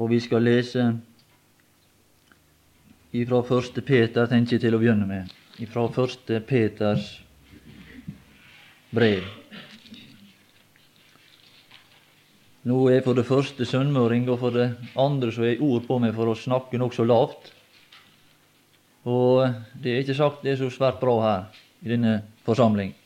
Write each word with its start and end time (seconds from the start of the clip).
Og 0.00 0.08
vi 0.08 0.20
skal 0.24 0.46
lese 0.46 0.84
ifra 3.12 3.42
første 3.44 3.82
Peter, 3.84 4.24
tenker 4.30 4.56
jeg 4.56 4.62
til 4.62 4.76
å 4.76 4.80
begynne 4.80 5.04
med. 5.04 5.32
Ifra 5.60 5.84
første 5.92 6.38
Peters 6.48 7.18
brev. 8.96 9.26
Nå 12.64 12.78
er 12.92 13.04
for 13.04 13.16
det 13.16 13.26
første 13.28 13.64
sunnmøring, 13.68 14.24
og 14.32 14.40
for 14.40 14.56
det 14.56 14.70
andre 14.96 15.32
så 15.36 15.44
er 15.48 15.60
ord 15.64 15.84
på 15.88 15.98
meg 16.00 16.16
for 16.16 16.32
å 16.32 16.38
snakke 16.38 16.80
nokså 16.80 17.04
lavt. 17.04 17.52
Og 19.04 19.52
det 19.80 19.92
er 19.92 20.02
ikke 20.04 20.16
sagt 20.16 20.44
det 20.44 20.54
er 20.54 20.62
så 20.62 20.72
svært 20.72 21.00
bra 21.00 21.18
her 21.24 21.62
i 21.84 21.92
denne 21.92 22.22
forsamling. 22.48 22.96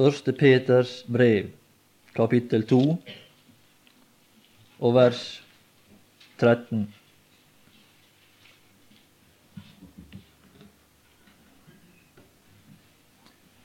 Første 0.00 0.32
Peters 0.32 0.90
brev, 1.12 1.50
kapittel 2.16 2.62
2, 2.68 2.76
og 4.80 4.94
vers 4.96 5.42
13. 6.40 6.86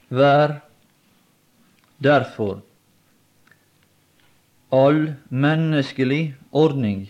Vær 0.09 0.57
derfor 2.03 2.59
all 4.75 5.15
menneskelig 5.29 6.35
ordning 6.51 7.05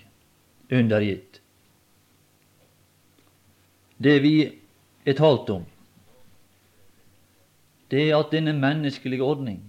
undergitt. 0.69 1.41
Det 3.97 4.19
vi 4.21 4.35
er 5.05 5.17
talt 5.17 5.49
om, 5.49 5.65
det 7.95 8.09
er 8.09 8.17
at 8.17 8.31
denne 8.31 8.51
menneskelige 8.53 9.23
ordning, 9.23 9.61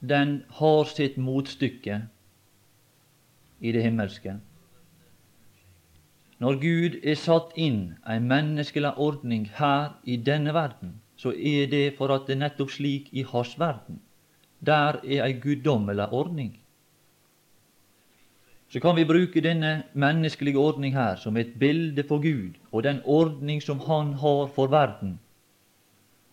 den 0.00 0.42
har 0.58 0.84
sitt 0.90 1.16
motstykke 1.16 2.00
i 3.60 3.72
det 3.72 3.82
himmelske. 3.82 4.34
Når 6.38 6.58
Gud 6.62 6.98
er 7.02 7.14
satt 7.18 7.54
inn 7.54 7.80
ei 8.06 8.18
menneskelig 8.22 8.92
ordning 8.98 9.46
her 9.60 9.94
i 10.02 10.16
denne 10.16 10.54
verden, 10.54 10.96
så 11.18 11.30
er 11.30 11.70
det 11.70 11.94
for 11.98 12.14
at 12.14 12.26
det 12.26 12.34
er 12.34 12.42
nettopp 12.44 12.74
slik 12.74 13.10
i 13.12 13.26
hans 13.30 13.54
verden. 13.58 14.02
Der 14.66 14.98
er 15.02 15.24
ei 15.26 15.32
guddommelig 15.38 16.10
ordning. 16.10 16.52
Så 18.68 18.80
kan 18.80 18.96
vi 18.96 19.06
bruke 19.06 19.40
denne 19.40 19.84
menneskelige 19.94 20.58
ordning 20.58 20.94
her 20.94 21.16
som 21.16 21.36
et 21.36 21.54
bilde 21.58 22.02
på 22.02 22.18
Gud 22.26 22.58
og 22.72 22.82
den 22.82 23.00
ordning 23.04 23.62
som 23.62 23.78
Han 23.86 24.14
har 24.18 24.46
for 24.46 24.66
verden. 24.66 25.20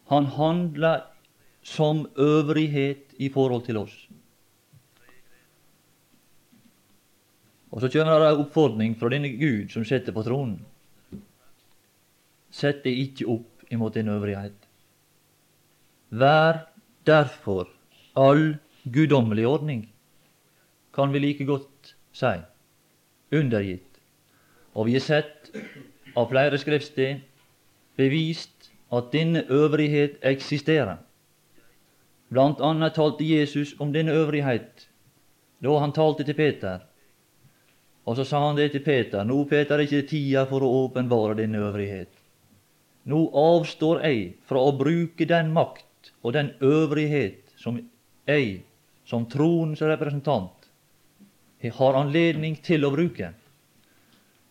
Han 0.10 0.26
handler 0.26 1.02
som 1.66 2.06
øvrighet 2.18 3.16
i 3.18 3.30
forhold 3.34 3.66
til 3.66 3.78
oss. 3.78 3.96
Og 7.72 7.82
så 7.82 7.90
kommer 7.92 8.20
det 8.20 8.28
en 8.30 8.44
oppfordring 8.46 8.94
fra 9.00 9.10
denne 9.12 9.34
Gud 9.36 9.74
som 9.74 9.84
sitter 9.86 10.14
på 10.16 10.24
tronen. 10.24 10.60
Sett 12.54 12.86
deg 12.86 13.02
ikke 13.02 13.28
opp 13.34 13.66
imot 13.74 13.98
din 13.98 14.12
øvrighet. 14.14 14.56
Vær 16.10 16.62
derfor 17.06 17.68
all 18.16 18.56
guddommelig 18.86 19.48
ordning, 19.48 19.82
kan 20.94 21.12
vi 21.12 21.20
like 21.20 21.46
godt 21.46 21.96
si, 22.16 22.32
undergitt. 23.34 24.00
Og 24.76 24.86
vi 24.88 24.96
har 24.96 25.04
sett 25.04 25.52
av 26.16 26.30
flere 26.30 26.62
skriftsted 26.62 27.26
bevist 28.00 28.70
at 28.94 29.12
denne 29.12 29.44
øvrighet 29.52 30.22
eksisterer. 30.24 31.02
Blant 32.30 32.62
annet 32.62 32.96
talte 32.96 33.24
Jesus 33.24 33.76
om 33.80 33.94
denne 33.94 34.14
øvrighet 34.14 34.88
da 35.64 35.78
han 35.80 35.94
talte 35.94 36.26
til 36.26 36.36
Peter. 36.38 36.82
Og 38.06 38.18
så 38.18 38.26
sa 38.28 38.42
han 38.48 38.58
det 38.58 38.72
til 38.72 38.84
Peter. 38.86 39.24
Nå, 39.24 39.44
Peter, 39.50 39.76
er 39.80 39.86
ikke 39.86 40.08
tida 40.10 40.44
for 40.50 40.62
å 40.62 40.72
åpenbare 40.86 41.38
denne 41.40 41.62
øvrighet. 41.64 42.12
Nå 43.10 43.22
avstår 43.38 44.04
jeg 44.06 44.36
fra 44.46 44.62
å 44.62 44.76
bruke 44.78 45.26
den 45.30 45.52
makt 45.54 46.12
og 46.22 46.34
den 46.34 46.52
øvrighet 46.62 47.56
som 47.62 47.80
jeg, 48.28 48.62
som 49.06 49.26
troens 49.30 49.82
representant, 49.82 50.70
har 51.66 51.98
anledning 51.98 52.58
til 52.62 52.86
å 52.86 52.92
bruke. 52.94 53.32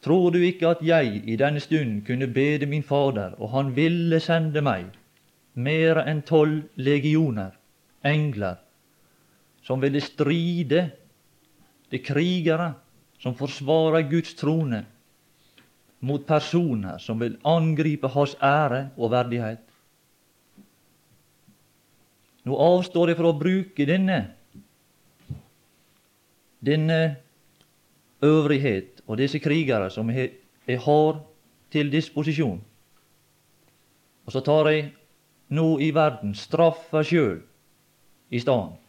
Tror 0.02 0.34
du 0.34 0.40
ikke 0.42 0.74
at 0.74 0.82
jeg 0.82 1.22
i 1.30 1.36
denne 1.38 1.62
stund 1.62 2.02
kunne 2.06 2.26
bede 2.26 2.66
min 2.66 2.82
Fader, 2.82 3.36
og 3.38 3.50
han 3.54 3.70
ville 3.76 4.18
sende 4.20 4.62
meg 4.62 4.90
mer 5.54 6.02
enn 6.02 6.22
tolv 6.26 6.66
legioner, 6.76 7.54
engler, 8.04 8.60
som 9.64 9.80
ville 9.80 10.00
stride, 10.00 10.90
de 11.90 12.00
krigere 12.02 12.72
som 13.22 13.36
forsvarer 13.36 14.08
Guds 14.10 14.34
trone, 14.36 14.84
mot 16.04 16.26
personer 16.26 16.98
som 17.00 17.20
vil 17.20 17.38
angripe 17.48 18.10
hans 18.12 18.34
ære 18.42 18.90
og 18.96 19.12
verdighet? 19.14 19.62
Nå 22.44 22.56
avstår 22.60 23.12
jeg 23.12 23.16
fra 23.16 23.30
å 23.30 23.38
bruke 23.40 23.86
denne, 23.88 24.18
denne 26.60 26.98
øvrighet 28.24 29.00
og 29.06 29.16
disse 29.20 29.40
krigere 29.40 29.88
som 29.92 30.10
jeg 30.12 30.80
har 30.84 31.22
til 31.72 31.88
disposisjon. 31.92 32.60
Og 34.24 34.32
så 34.32 34.44
tar 34.44 34.68
jeg 34.72 34.90
nå 35.56 35.66
i 35.84 35.90
verden 35.96 36.36
straffa 36.36 37.04
sjøl 37.04 37.40
i 38.34 38.40
stedet. 38.42 38.80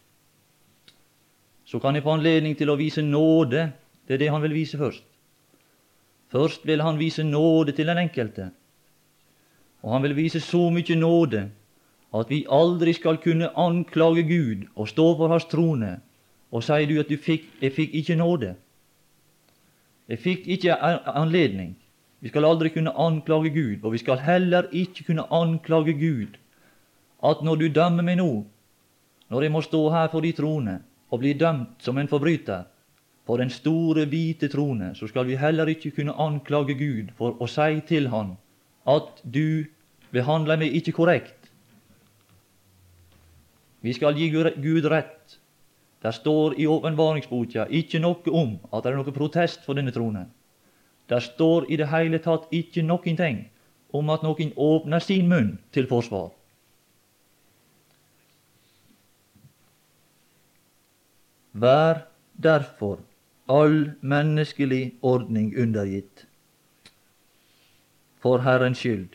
Så 1.66 1.80
kan 1.80 1.96
jeg 1.96 2.06
få 2.06 2.16
anledning 2.18 2.56
til 2.58 2.70
å 2.70 2.78
vise 2.80 3.04
nåde. 3.06 3.70
Det 4.06 4.18
er 4.18 4.22
det 4.22 4.32
han 4.34 4.42
vil 4.42 4.54
vise 4.54 4.78
først. 4.78 5.04
Først 6.34 6.66
vil 6.66 6.82
han 6.82 7.00
vise 7.00 7.24
nåde 7.24 7.76
til 7.78 7.88
den 7.90 8.02
enkelte. 8.02 8.50
Og 9.86 9.94
han 9.94 10.04
vil 10.04 10.16
vise 10.18 10.42
så 10.42 10.70
mye 10.74 10.98
nåde 10.98 11.46
at 12.16 12.30
vi 12.32 12.46
aldri 12.50 12.94
skal 12.96 13.18
kunne 13.22 13.52
anklage 13.60 14.24
Gud 14.24 14.68
og 14.76 14.90
stå 14.90 15.08
for 15.18 15.34
Hans 15.34 15.48
trone 15.52 15.98
og 16.52 16.64
sier 16.64 16.88
du 16.88 17.00
at 17.02 17.10
du 17.10 17.18
fikk, 17.20 17.50
jeg 17.62 17.74
fikk 17.76 17.96
ikke 18.00 18.16
nåde. 18.16 18.54
Jeg 20.08 20.22
fikk 20.22 20.48
ikke 20.56 20.78
anledning. 21.12 21.76
Vi 22.22 22.32
skal 22.32 22.46
aldri 22.48 22.72
kunne 22.72 22.94
anklage 22.96 23.52
Gud, 23.54 23.84
og 23.84 23.92
vi 23.94 24.00
skal 24.02 24.22
heller 24.24 24.70
ikke 24.72 25.04
kunne 25.10 25.26
anklage 25.34 25.94
Gud 26.00 26.38
at 27.26 27.42
når 27.44 27.56
du 27.60 27.68
dømmer 27.74 28.06
meg 28.06 28.20
nå, 28.22 28.46
når 29.30 29.42
jeg 29.42 29.52
må 29.52 29.62
stå 29.62 29.82
her 29.90 30.08
for 30.14 30.22
de 30.22 30.32
troende 30.38 30.80
og 31.12 31.22
bli 31.22 31.34
dømt 31.34 31.82
som 31.84 31.98
en 31.98 32.10
forbryter 32.10 32.66
på 33.26 33.38
den 33.38 33.50
store, 33.50 34.06
hvite 34.06 34.48
trone, 34.54 34.92
så 34.96 35.08
skal 35.08 35.26
vi 35.28 35.36
heller 35.36 35.68
ikke 35.68 35.92
kunne 35.92 36.14
anklage 36.22 36.78
Gud 36.78 37.14
for 37.18 37.42
å 37.42 37.48
si 37.50 37.82
til 37.88 38.10
Han 38.14 38.36
at 38.86 39.24
du 39.24 39.66
behandler 40.14 40.60
meg 40.62 40.76
ikke 40.78 40.94
korrekt. 40.94 41.50
Vi 43.82 43.94
skal 43.94 44.18
gi 44.18 44.30
Gud 44.30 44.86
rett. 44.90 45.40
Det 46.02 46.14
står 46.14 46.54
i 46.62 46.68
åpenbaringsboka 46.70 47.66
ikke 47.74 48.00
noe 48.02 48.30
om 48.30 48.56
at 48.72 48.84
det 48.86 48.92
er 48.92 48.98
noe 49.00 49.14
protest 49.14 49.66
for 49.66 49.78
denne 49.78 49.94
tronen. 49.94 50.30
Det 51.10 51.22
står 51.22 51.66
i 51.70 51.78
det 51.82 51.90
hele 51.90 52.22
tatt 52.22 52.46
ikke 52.54 52.86
noen 52.86 53.18
ting 53.18 53.44
om 53.94 54.10
at 54.14 54.26
noen 54.26 54.54
åpner 54.58 55.02
sin 55.02 55.30
munn 55.30 55.56
til 55.74 55.90
forsvar. 55.90 56.30
Vær 61.56 62.06
derfor 62.44 63.00
all 63.48 63.94
menneskelig 64.02 64.98
ordning 65.02 65.54
undergitt, 65.62 66.26
for 68.20 68.44
Herrens 68.44 68.82
skyld 68.82 69.14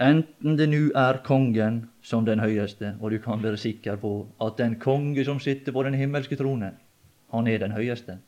enten 0.00 0.58
det 0.58 0.68
nu 0.68 0.90
er 0.94 1.20
kongen 1.24 1.84
som 2.02 2.26
den 2.26 2.40
høyeste, 2.40 2.96
og 3.00 3.10
du 3.10 3.18
kan 3.18 3.42
være 3.42 3.56
sikker 3.56 3.96
på 3.96 4.26
at 4.42 4.58
den 4.58 4.78
konge 4.80 5.24
som 5.24 5.40
sitter 5.40 5.72
på 5.72 5.82
den 5.82 5.94
himmelske 5.94 6.36
trone, 6.36 6.72
han 7.30 7.46
er 7.46 7.58
den 7.58 7.72
høyeste. 7.72 8.18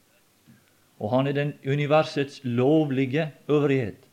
Og 0.98 1.10
han 1.10 1.26
er 1.26 1.32
den 1.32 1.52
universets 1.66 2.40
lovlige 2.44 3.32
øvrighet. 3.48 4.06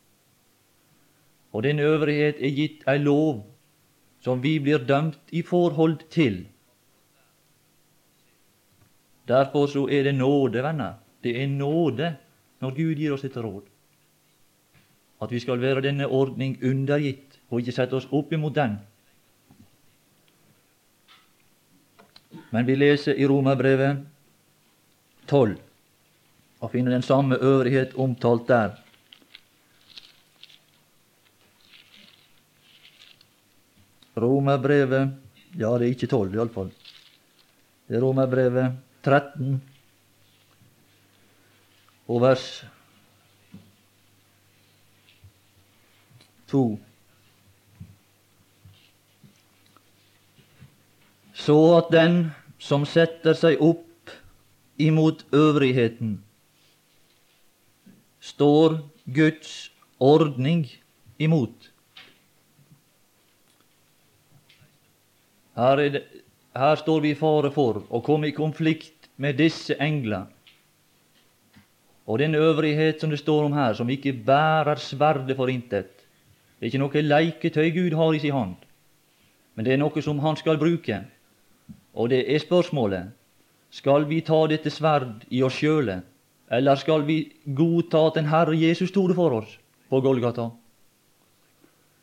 Og 1.53 1.63
den 1.63 1.79
øvrighet 1.79 2.41
er 2.41 2.55
gitt 2.55 2.83
ei 2.87 2.97
lov 2.97 3.45
som 4.23 4.43
vi 4.43 4.57
blir 4.59 4.83
dømt 4.87 5.31
i 5.31 5.41
forhold 5.41 6.09
til. 6.09 6.47
Derfor 9.27 9.67
så 9.67 9.87
er 9.87 10.03
det 10.03 10.15
nåde, 10.15 10.63
venner. 10.63 10.93
Det 11.23 11.35
er 11.43 11.47
nåde 11.47 12.15
når 12.59 12.75
Gud 12.75 12.95
gir 12.99 13.13
oss 13.13 13.23
et 13.23 13.37
råd. 13.37 13.63
At 15.21 15.31
vi 15.31 15.39
skal 15.39 15.61
være 15.61 15.81
denne 15.85 16.07
ordning 16.07 16.57
undergitt 16.63 17.39
og 17.49 17.61
ikke 17.61 17.75
sette 17.75 17.95
oss 17.95 18.09
opp 18.11 18.33
imot 18.33 18.55
den. 18.55 18.77
Men 22.51 22.67
vi 22.67 22.75
leser 22.75 23.15
i 23.15 23.27
Romerbrevet 23.29 24.03
12 25.27 25.55
og 26.63 26.71
finner 26.71 26.95
den 26.95 27.05
samme 27.05 27.37
øvrighet 27.39 27.95
omtalt 27.99 28.47
der. 28.47 28.79
Romerbrevet 34.17 35.19
Ja, 35.53 35.69
det 35.77 35.85
er 35.85 35.91
ikke 35.93 36.09
tolv, 36.09 36.33
iallfall. 36.33 36.71
Det 37.85 37.97
er 37.97 38.01
Romerbrevet 38.01 38.71
13 39.03 39.61
og 42.07 42.21
vers 42.23 42.47
2. 46.53 46.79
Så 51.33 51.57
at 51.77 51.89
den 51.91 52.19
som 52.61 52.85
setter 52.87 53.35
seg 53.35 53.59
opp 53.59 54.13
imot 54.79 55.25
øvrigheten, 55.35 56.21
står 58.23 58.77
Guds 59.03 59.71
ordning 59.99 60.67
imot. 61.19 61.71
Her, 65.57 65.75
det, 65.75 66.03
her 66.55 66.75
står 66.79 67.03
vi 67.03 67.11
i 67.13 67.17
fare 67.19 67.51
for 67.53 67.83
å 67.89 68.01
komme 68.05 68.31
i 68.31 68.37
konflikt 68.37 68.92
med 69.17 69.37
disse 69.37 69.75
engler. 69.79 70.25
Og 72.07 72.19
den 72.19 72.35
øvrighet 72.35 73.01
som 73.01 73.09
det 73.09 73.19
står 73.19 73.45
om 73.45 73.53
her, 73.53 73.73
som 73.73 73.89
ikke 73.89 74.13
bærer 74.13 74.75
sverdet 74.75 75.35
for 75.35 75.47
intet. 75.47 75.91
Det 76.59 76.67
er 76.67 76.71
ikke 76.71 76.81
noe 76.83 77.01
leiketøy 77.01 77.69
Gud 77.75 77.95
har 77.99 78.13
i 78.13 78.19
sin 78.23 78.31
hånd, 78.31 78.55
men 79.55 79.65
det 79.65 79.73
er 79.73 79.81
noe 79.81 80.01
som 80.01 80.19
Han 80.19 80.35
skal 80.39 80.57
bruke. 80.57 81.01
Og 81.93 82.09
det 82.09 82.23
er 82.27 82.39
spørsmålet 82.39 83.11
skal 83.73 84.05
vi 84.05 84.21
ta 84.21 84.47
dette 84.47 84.69
sverd 84.69 85.25
i 85.29 85.41
oss 85.43 85.57
sjøle, 85.57 86.01
eller 86.51 86.75
skal 86.75 87.05
vi 87.07 87.17
godta 87.45 88.07
at 88.07 88.19
den 88.19 88.29
Herre 88.29 88.55
Jesus 88.55 88.91
tok 88.91 89.09
det 89.09 89.15
for 89.17 89.33
oss 89.39 89.57
på 89.89 90.01
Golgata? 90.01 90.51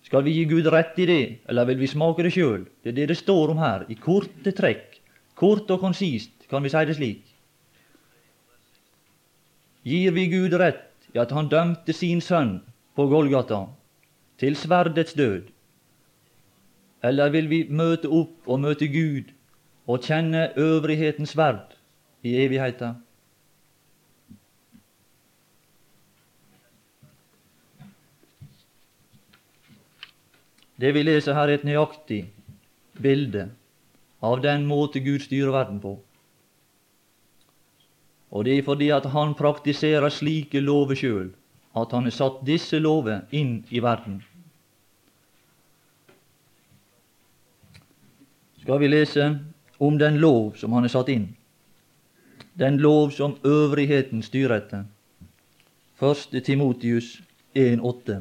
Skal 0.03 0.25
vi 0.25 0.35
gi 0.35 0.45
Gud 0.51 0.67
rett 0.67 0.99
i 0.99 1.07
det, 1.07 1.25
eller 1.49 1.69
vil 1.69 1.79
vi 1.79 1.87
smake 1.87 2.25
det 2.27 2.33
sjøl? 2.35 2.65
Det 2.83 2.93
er 2.93 2.97
det 2.97 3.09
det 3.13 3.19
står 3.21 3.53
om 3.53 3.61
her, 3.61 3.85
i 3.89 3.95
korte 3.95 4.53
trekk. 4.57 4.99
Kort 5.35 5.71
og 5.71 5.81
konsist, 5.81 6.40
kan 6.51 6.63
vi 6.63 6.71
si 6.73 6.85
det 6.87 6.97
slik. 6.97 7.27
Gir 9.87 10.13
vi 10.13 10.27
Gud 10.29 10.53
rett 10.61 11.09
i 11.15 11.19
at 11.19 11.33
han 11.33 11.49
dømte 11.49 11.95
sin 11.97 12.21
sønn 12.21 12.59
på 12.99 13.07
Golgata 13.09 13.65
til 14.43 14.57
sverdets 14.57 15.15
død? 15.15 15.49
Eller 17.03 17.31
vil 17.33 17.49
vi 17.49 17.61
møte 17.71 18.11
opp 18.13 18.51
og 18.51 18.61
møte 18.61 18.91
Gud 18.93 19.31
og 19.87 20.03
kjenne 20.05 20.51
øvrighetens 20.59 21.33
sverd 21.33 21.79
i 22.23 22.35
evigheten? 22.45 22.99
Det 30.81 30.95
vi 30.95 31.03
leser 31.03 31.37
her, 31.37 31.49
er 31.49 31.61
et 31.61 31.65
nøyaktig 31.65 32.23
bilde 33.01 33.51
av 34.25 34.41
den 34.45 34.65
måte 34.69 35.01
Gud 35.05 35.21
styrer 35.25 35.53
verden 35.53 35.81
på. 35.81 35.99
Og 38.31 38.45
det 38.45 38.59
er 38.59 38.63
fordi 38.63 38.91
at 38.95 39.07
han 39.11 39.35
praktiserer 39.35 40.09
slike 40.09 40.61
lover 40.61 40.95
sjøl, 40.95 41.31
at 41.77 41.93
han 41.93 42.07
har 42.07 42.15
satt 42.15 42.43
disse 42.47 42.79
lover 42.79 43.27
inn 43.35 43.65
i 43.71 43.83
verden. 43.83 44.21
Skal 48.61 48.81
vi 48.81 48.91
lese 48.91 49.27
om 49.79 49.99
den 49.99 50.21
lov 50.23 50.55
som 50.61 50.73
han 50.77 50.87
har 50.87 50.93
satt 50.93 51.09
inn, 51.11 51.31
den 52.61 52.79
lov 52.79 53.11
som 53.17 53.39
øvrigheten 53.47 54.23
styrer 54.23 54.61
etter. 54.61 54.85
1. 56.01 56.43
Timotius 56.45 57.21
1,8. 57.55 58.21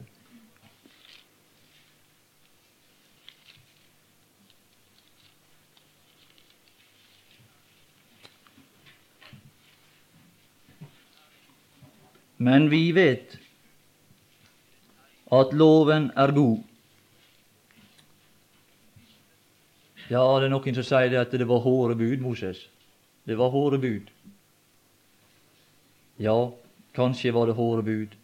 Men 12.39 12.69
vi 12.71 12.91
vet 12.95 13.36
at 15.36 15.51
loven 15.53 16.09
er 16.15 16.31
god. 16.33 16.62
Ja, 20.09 20.24
det 20.39 20.47
er 20.47 20.53
noen 20.53 20.77
som 20.80 20.88
sier 20.88 21.12
det 21.12 21.19
at 21.19 21.36
det 21.36 21.47
var 21.50 21.62
hårde 21.62 21.97
bud, 22.00 22.24
Moses. 22.24 22.63
Det 23.27 23.38
var 23.38 23.51
hårde 23.53 23.77
bud. 23.83 24.07
Ja, 26.19 26.38
kanskje 26.95 27.36
var 27.36 27.51
det 27.51 27.59
hårde 27.59 27.83
bud, 27.86 28.15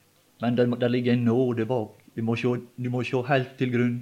men 0.41 0.57
der, 0.57 0.73
der 0.79 0.89
ligger 0.89 1.13
en 1.13 1.27
nåde 1.27 1.67
bak. 1.69 1.93
Du 2.15 2.23
må, 2.23 2.35
se, 2.39 2.55
du 2.79 2.89
må 2.89 3.03
se 3.03 3.21
helt 3.27 3.53
til 3.59 3.71
grunn. 3.71 3.99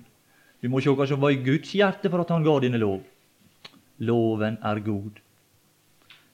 Du 0.62 0.70
må 0.70 0.80
se 0.80 0.94
hva 0.94 1.10
som 1.10 1.22
var 1.22 1.34
i 1.34 1.42
Guds 1.44 1.74
hjerte 1.74 2.10
for 2.14 2.24
at 2.24 2.32
han 2.32 2.46
ga 2.46 2.56
denne 2.64 2.80
lov. 2.80 3.02
Loven 4.00 4.62
er 4.62 4.80
god. 4.86 5.20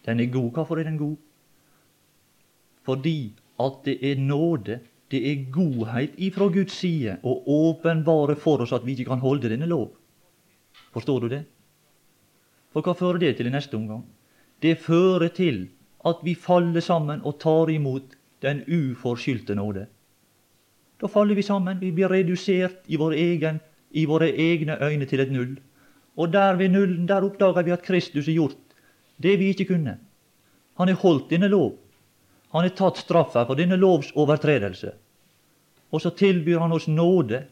Den 0.06 0.20
er 0.20 0.32
god. 0.32 0.52
Hvorfor 0.52 0.80
er 0.80 0.86
den 0.86 1.00
god? 1.00 1.16
Fordi 2.86 3.34
at 3.60 3.82
det 3.86 3.98
er 4.12 4.22
nåde, 4.22 4.80
det 5.12 5.20
er 5.32 5.46
godhet 5.52 6.18
ifra 6.18 6.48
Guds 6.54 6.76
side 6.80 7.18
å 7.26 7.34
åpenbare 7.50 8.36
for 8.40 8.62
oss 8.62 8.74
at 8.76 8.86
vi 8.86 8.94
ikke 8.96 9.10
kan 9.10 9.24
holde 9.24 9.50
denne 9.50 9.68
lov. 9.70 9.90
Forstår 10.94 11.26
du 11.26 11.28
det? 11.34 11.44
For 12.74 12.86
hva 12.86 12.94
fører 12.94 13.20
det 13.24 13.36
til 13.38 13.50
i 13.50 13.54
neste 13.54 13.78
omgang? 13.78 14.04
Det 14.62 14.78
fører 14.84 15.32
til 15.34 15.68
at 16.06 16.22
vi 16.24 16.36
faller 16.36 16.84
sammen 16.84 17.24
og 17.26 17.40
tar 17.42 17.72
imot 17.74 18.16
den 18.46 18.62
uforskyldte 18.68 19.56
nåde. 19.56 19.88
Da 21.02 21.08
faller 21.08 21.36
vi 21.36 21.44
sammen. 21.44 21.80
Vi 21.82 21.92
blir 21.96 22.12
redusert 22.12 22.86
i, 22.88 23.00
vår 23.00 23.16
egen, 23.16 23.60
i 23.92 24.06
våre 24.06 24.30
egne 24.30 24.78
øyne 24.84 25.08
til 25.08 25.24
et 25.24 25.32
null. 25.32 25.58
Og 26.20 26.34
der 26.34 26.56
ved 26.60 26.70
nullen 26.70 27.08
der 27.08 27.24
oppdager 27.24 27.64
vi 27.64 27.72
at 27.72 27.84
Kristus 27.84 28.28
har 28.28 28.36
gjort 28.36 28.58
det 29.24 29.38
vi 29.40 29.52
ikke 29.54 29.66
kunne. 29.74 29.98
Han 30.80 30.88
har 30.88 31.00
holdt 31.00 31.30
denne 31.32 31.48
lov. 31.48 31.78
Han 32.50 32.66
har 32.66 32.70
tatt 32.74 32.98
straffa 32.98 33.46
for 33.46 33.60
denne 33.60 33.78
lovs 33.78 34.10
overtredelse. 34.18 34.94
Og 35.94 36.02
så 36.02 36.12
tilbyr 36.18 36.62
han 36.64 36.74
oss 36.74 36.88
nåde. 36.90 37.44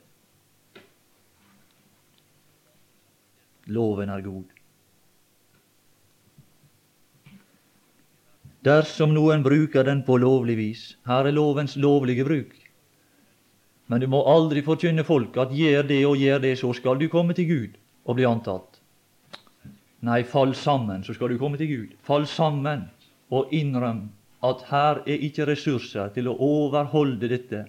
Loven 3.73 4.09
er 4.09 4.23
god. 4.25 4.53
Dersom 8.67 9.13
noen 9.13 9.43
bruker 9.45 9.85
den 9.85 10.01
på 10.03 10.17
lovlig 10.19 10.55
vis 10.57 10.81
Her 11.07 11.27
er 11.29 11.35
lovens 11.35 11.77
lovlige 11.77 12.25
bruk. 12.27 12.55
Men 13.87 14.01
du 14.01 14.07
må 14.11 14.23
aldri 14.27 14.63
forkynne 14.65 15.05
folk 15.07 15.37
at 15.39 15.53
gjør 15.55 15.85
det 15.87 16.01
og 16.07 16.17
gjør 16.19 16.41
det, 16.43 16.57
så 16.59 16.73
skal 16.75 16.99
du 16.99 17.07
komme 17.07 17.37
til 17.37 17.47
Gud 17.47 17.77
og 18.03 18.17
bli 18.17 18.25
antatt. 18.27 18.81
Nei, 20.03 20.23
fall 20.27 20.51
sammen, 20.55 21.03
så 21.03 21.15
skal 21.15 21.31
du 21.31 21.37
komme 21.39 21.57
til 21.57 21.69
Gud. 21.71 21.93
Fall 22.03 22.27
sammen 22.27 22.89
og 23.31 23.53
innrøm 23.55 24.09
at 24.43 24.63
her 24.69 25.01
er 25.07 25.25
ikke 25.25 25.47
ressurser 25.49 26.11
til 26.13 26.29
å 26.29 26.37
overholde 26.37 27.29
dette. 27.29 27.63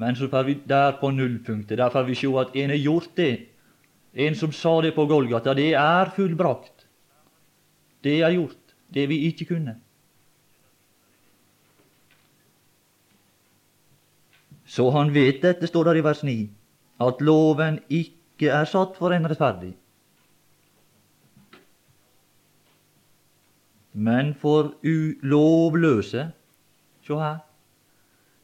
Men 0.00 0.16
så 0.16 0.30
får 0.32 0.46
vi 0.46 0.54
der 0.68 0.96
på 1.00 1.10
nullpunktet, 1.12 1.78
der 1.78 1.90
får 1.90 2.06
vi 2.08 2.16
se 2.16 2.30
at 2.40 2.54
en 2.56 2.72
har 2.72 2.80
gjort 2.80 3.16
det. 3.16 3.32
En 4.14 4.34
som 4.34 4.52
sa 4.52 4.80
det 4.80 4.94
på 4.94 5.06
Golgata, 5.06 5.54
det 5.54 5.74
er 5.74 6.10
fullbrakt. 6.14 6.86
Det 8.02 8.22
er 8.22 8.32
gjort, 8.34 8.74
det 8.94 9.08
vi 9.10 9.26
ikke 9.28 9.44
kunne. 9.52 9.76
Så 14.70 14.86
han 14.94 15.12
vet 15.14 15.42
dette, 15.42 15.66
står 15.66 15.90
der 15.90 15.98
i 15.98 16.04
vers 16.06 16.22
9, 16.22 16.48
at 17.02 17.22
loven 17.26 17.80
ikke 17.90 18.52
er 18.54 18.68
satt 18.70 18.96
for 18.96 19.12
en 19.12 19.26
rettferdig, 19.28 19.74
men 23.92 24.34
for 24.34 24.74
ulovløse. 24.84 26.30
Se 27.06 27.14
her. 27.14 27.38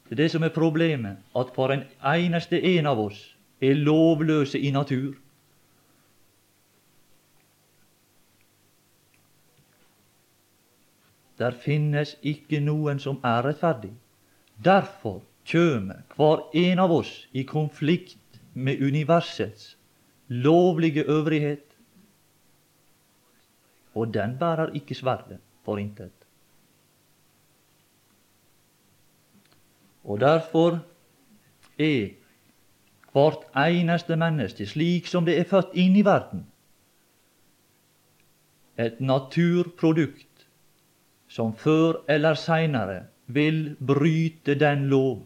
Det 0.08 0.12
er 0.12 0.22
det 0.22 0.30
som 0.30 0.42
er 0.42 0.54
problemet, 0.54 1.16
at 1.36 1.46
for 1.54 1.72
en 1.72 1.82
eneste 2.04 2.62
en 2.62 2.86
av 2.86 2.98
oss 2.98 3.36
er 3.60 3.74
lovløse 3.74 4.58
i 4.58 4.70
natur. 4.70 5.14
Der 11.38 11.50
finnes 11.50 12.16
ikke 12.22 12.60
noen 12.60 12.98
som 12.98 13.18
er 13.24 13.42
rettferdig. 13.44 13.92
Derfor 14.64 15.20
kjem 15.44 15.90
hver 16.16 16.46
en 16.54 16.78
av 16.78 16.92
oss 16.92 17.26
i 17.32 17.42
konflikt 17.42 18.40
med 18.54 18.80
universets 18.80 19.76
lovlige 20.28 21.04
øvrighet 21.04 21.65
og 23.96 24.12
den 24.14 24.36
bærer 24.38 24.74
ikke 24.76 24.94
sverdet 24.94 25.38
for 25.64 25.80
intet. 25.80 26.12
Og 30.04 30.20
derfor 30.20 30.78
er 31.78 32.12
hvert 33.12 33.46
eneste 33.56 34.16
menneske, 34.16 34.66
slik 34.66 35.08
som 35.08 35.24
det 35.24 35.38
er 35.40 35.48
født 35.48 35.72
inn 35.74 35.96
i 35.96 36.04
verden, 36.04 36.44
et 38.76 39.00
naturprodukt 39.00 40.44
som 41.32 41.54
før 41.56 42.02
eller 42.12 42.36
seinere 42.36 43.06
vil 43.26 43.76
bryte 43.80 44.54
den 44.60 44.84
lov 44.92 45.24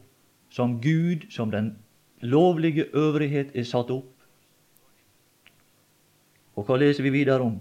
som 0.50 0.78
Gud, 0.82 1.26
som 1.30 1.50
den 1.50 1.74
lovlige 2.20 2.86
øvrighet, 2.94 3.50
er 3.54 3.66
satt 3.66 3.90
opp. 3.90 4.14
Og 6.56 6.66
hva 6.66 6.78
leser 6.78 7.02
vi 7.02 7.12
videre 7.14 7.42
om? 7.42 7.58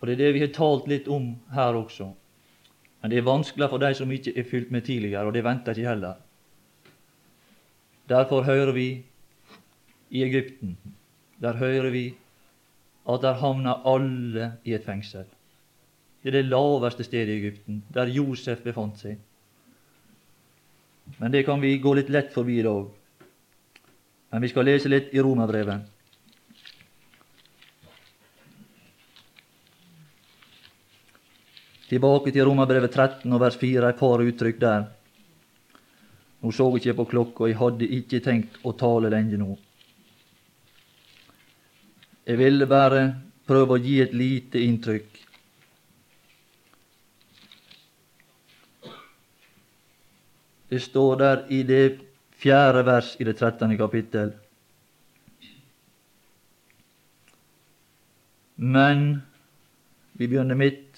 Og 0.00 0.06
Det 0.06 0.12
er 0.12 0.16
det 0.16 0.34
vi 0.34 0.40
har 0.40 0.52
talt 0.56 0.88
litt 0.88 1.08
om 1.08 1.34
her 1.52 1.76
også. 1.76 2.08
Men 3.00 3.10
det 3.10 3.18
er 3.18 3.28
vanskelig 3.28 3.68
for 3.68 3.80
de 3.80 3.92
som 3.94 4.12
ikke 4.12 4.32
er 4.36 4.48
fylt 4.48 4.70
med 4.70 4.84
tidligere, 4.84 5.26
og 5.26 5.34
det 5.34 5.44
venter 5.44 5.76
ikke 5.76 5.88
heller. 5.88 6.14
Derfor 8.08 8.42
hører 8.42 8.72
vi 8.72 8.88
i 10.10 10.22
Egypten, 10.24 10.76
der 11.40 11.56
hører 11.56 11.90
vi 11.90 12.14
at 13.08 13.22
der 13.22 13.38
havner 13.40 13.86
alle 13.86 14.52
i 14.64 14.74
et 14.74 14.84
fengsel. 14.84 15.24
Det 16.22 16.28
er 16.28 16.42
det 16.42 16.50
laveste 16.50 17.04
stedet 17.04 17.28
i 17.28 17.38
Egypten, 17.38 17.84
der 17.94 18.12
Josef 18.12 18.60
befant 18.64 18.98
seg. 19.00 19.16
Men 21.18 21.32
det 21.32 21.44
kan 21.46 21.62
vi 21.62 21.78
gå 21.78 21.94
litt 21.96 22.10
lett 22.12 22.32
forbi 22.32 22.58
i 22.60 22.66
dag. 22.66 22.90
Men 24.30 24.42
vi 24.42 24.50
skal 24.52 24.68
lese 24.68 24.90
litt 24.92 25.14
i 25.14 25.22
Romerbrevet. 25.22 25.88
Tilbake 31.90 32.30
til 32.30 32.46
Romerbrevet 32.46 32.92
13 32.94 33.32
og 33.34 33.40
vers 33.42 33.56
4, 33.58 33.88
et 33.88 33.98
par 33.98 34.22
uttrykk 34.22 34.60
der. 34.62 34.84
Nå 36.40 36.52
så 36.54 36.68
jeg 36.70 36.84
ikke 36.84 36.98
på 37.00 37.08
klokka, 37.10 37.48
jeg 37.50 37.58
hadde 37.58 37.88
ikke 37.96 38.20
tenkt 38.22 38.60
å 38.62 38.72
tale 38.78 39.10
lenge 39.10 39.40
nå. 39.40 39.56
Jeg 42.30 42.38
ville 42.38 42.68
bare 42.70 43.02
prøve 43.48 43.74
å 43.74 43.82
gi 43.82 43.96
et 44.04 44.14
lite 44.14 44.62
inntrykk. 44.62 45.18
Det 50.70 50.78
står 50.84 51.16
der 51.18 51.42
i 51.50 51.64
det 51.66 51.84
fjerde 52.38 52.84
vers 52.86 53.16
i 53.18 53.26
det 53.26 53.34
trettende 53.40 53.74
kapittel. 53.80 54.30
Men 58.54 59.22
vi 60.14 60.28
begynner 60.28 60.54
midt. 60.54 60.89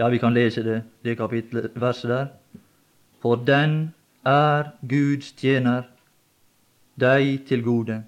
Ja, 0.00 0.08
vi 0.08 0.18
kan 0.18 0.32
lese 0.32 0.62
det, 0.64 0.78
det 1.04 1.18
kapitlet, 1.18 1.74
verset 1.76 2.08
der. 2.08 2.28
For 3.20 3.36
den 3.36 3.92
er 4.24 4.70
Guds 4.88 5.34
tjener, 5.36 5.82
deg 6.96 7.44
til 7.48 7.60
gode. 7.62 7.98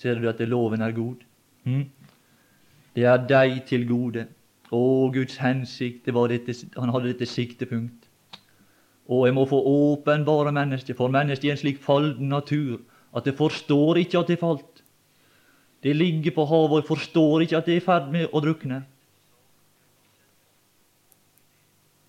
Ser 0.00 0.16
du 0.16 0.28
at 0.30 0.40
loven 0.48 0.80
er 0.80 0.96
god? 0.96 1.20
Mm? 1.68 1.84
Det 2.96 3.04
er 3.04 3.20
deg 3.28 3.60
til 3.68 3.84
gode. 3.88 4.24
Å, 4.72 4.82
Guds 5.12 5.36
hensikt, 5.44 6.06
det 6.06 6.16
var 6.16 6.32
dette, 6.32 6.56
han 6.78 6.96
hadde 6.96 7.12
dette 7.12 7.28
siktepunkt. 7.28 8.08
Og 9.12 9.26
jeg 9.28 9.36
må 9.36 9.44
få 9.48 9.60
åpenbare 9.60 10.56
mennesket, 10.56 10.96
for 10.96 11.12
mennesket 11.12 11.50
er 11.50 11.58
en 11.58 11.64
slik 11.66 11.84
falden 11.84 12.32
natur 12.32 12.80
at 13.12 13.28
det 13.28 13.36
forstår 13.36 14.00
ikke 14.06 14.22
at 14.24 14.32
det 14.32 14.40
falt. 14.40 14.84
Det 15.84 15.96
ligger 15.96 16.32
på 16.32 16.48
havet 16.48 16.82
og 16.82 16.94
forstår 16.96 17.44
ikke 17.44 17.60
at 17.60 17.68
det 17.68 17.76
er 17.76 17.82
i 17.82 17.90
ferd 17.92 18.08
med 18.12 18.32
å 18.32 18.40
drukne. 18.40 18.86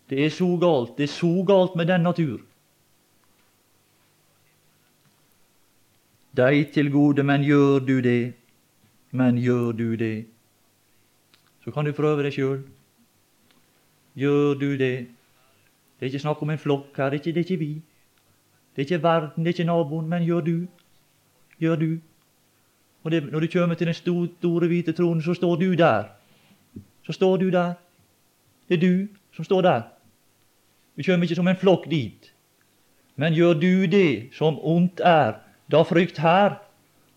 Det 0.10 0.26
er 0.26 0.30
så 0.30 0.58
galt. 0.62 0.98
Det 0.98 1.04
er 1.04 1.14
så 1.14 1.44
galt 1.48 1.76
med 1.76 1.86
den 1.86 2.02
natur. 2.02 2.40
Deg 6.38 6.72
til 6.74 6.92
gode, 6.92 7.24
men 7.24 7.44
gjør 7.44 7.80
du 7.80 8.00
det, 8.02 8.34
men 9.12 9.38
gjør 9.38 9.72
du 9.72 9.96
det, 9.96 10.26
så 11.64 11.72
kan 11.72 11.86
du 11.86 11.92
prøve 11.92 12.24
deg 12.24 12.34
sjøl. 12.34 12.62
Gjør 14.16 14.54
du 14.54 14.70
det, 14.78 15.08
det 16.00 16.06
er 16.06 16.12
ikke 16.14 16.20
snakk 16.20 16.42
om 16.42 16.50
en 16.50 16.58
flokk 16.58 16.98
her. 16.98 17.10
Det 17.10 17.20
er 17.20 17.20
ikke, 17.20 17.34
det 17.34 17.38
er 17.38 17.52
ikke 17.52 17.60
vi. 17.60 17.82
Det 18.76 18.82
er 18.82 18.86
ikke 18.86 19.04
verden, 19.04 19.44
det 19.44 19.52
er 19.52 19.58
ikke 19.58 19.64
naboen, 19.68 20.08
men 20.08 20.24
gjør 20.24 20.42
du. 20.42 20.68
Gjør 21.60 21.76
du. 21.76 21.98
Og 23.04 23.12
det, 23.12 23.24
Når 23.32 23.40
du 23.40 23.48
kommer 23.54 23.76
til 23.76 23.88
den 23.88 23.94
store, 23.94 24.28
store 24.40 24.68
hvite 24.68 24.92
tronen, 24.92 25.22
så 25.22 25.34
står 25.34 25.56
du 25.56 25.74
der. 25.74 26.04
Så 27.04 27.12
står 27.12 27.38
du 27.38 27.50
der. 27.50 27.74
Det 28.70 28.78
er 28.78 28.82
du 28.82 29.08
som 29.32 29.46
står 29.46 29.62
der. 29.62 29.82
Vi 31.00 31.08
kommer 31.08 31.26
ikke 31.26 31.40
som 31.40 31.48
en 31.48 31.60
flokk 31.60 31.88
dit. 31.92 32.32
Men 33.20 33.36
gjør 33.36 33.56
du 33.60 33.88
det 33.88 34.36
som 34.36 34.60
ondt 34.60 35.00
er, 35.00 35.40
da 35.72 35.84
frykt 35.88 36.20
her, 36.20 36.60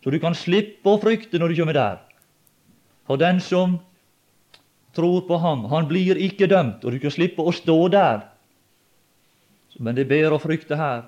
så 0.03 0.11
du 0.11 0.19
kan 0.23 0.35
slippe 0.39 0.91
å 0.91 1.01
frykte 1.03 1.39
når 1.39 1.53
du 1.53 1.61
kommer 1.61 1.79
der. 1.79 1.99
For 3.07 3.19
den 3.19 3.43
som 3.43 3.81
tror 4.95 5.25
på 5.27 5.39
ham, 5.43 5.67
han 5.71 5.89
blir 5.91 6.19
ikke 6.19 6.51
dømt, 6.51 6.85
og 6.85 6.95
du 6.95 7.03
kan 7.03 7.15
slippe 7.15 7.43
å 7.43 7.55
stå 7.55 7.79
der 7.95 8.29
men 9.79 9.97
det 9.97 10.07
er 10.07 10.13
bedre 10.13 10.37
å 10.37 10.43
frykte 10.43 10.77
her. 10.77 11.07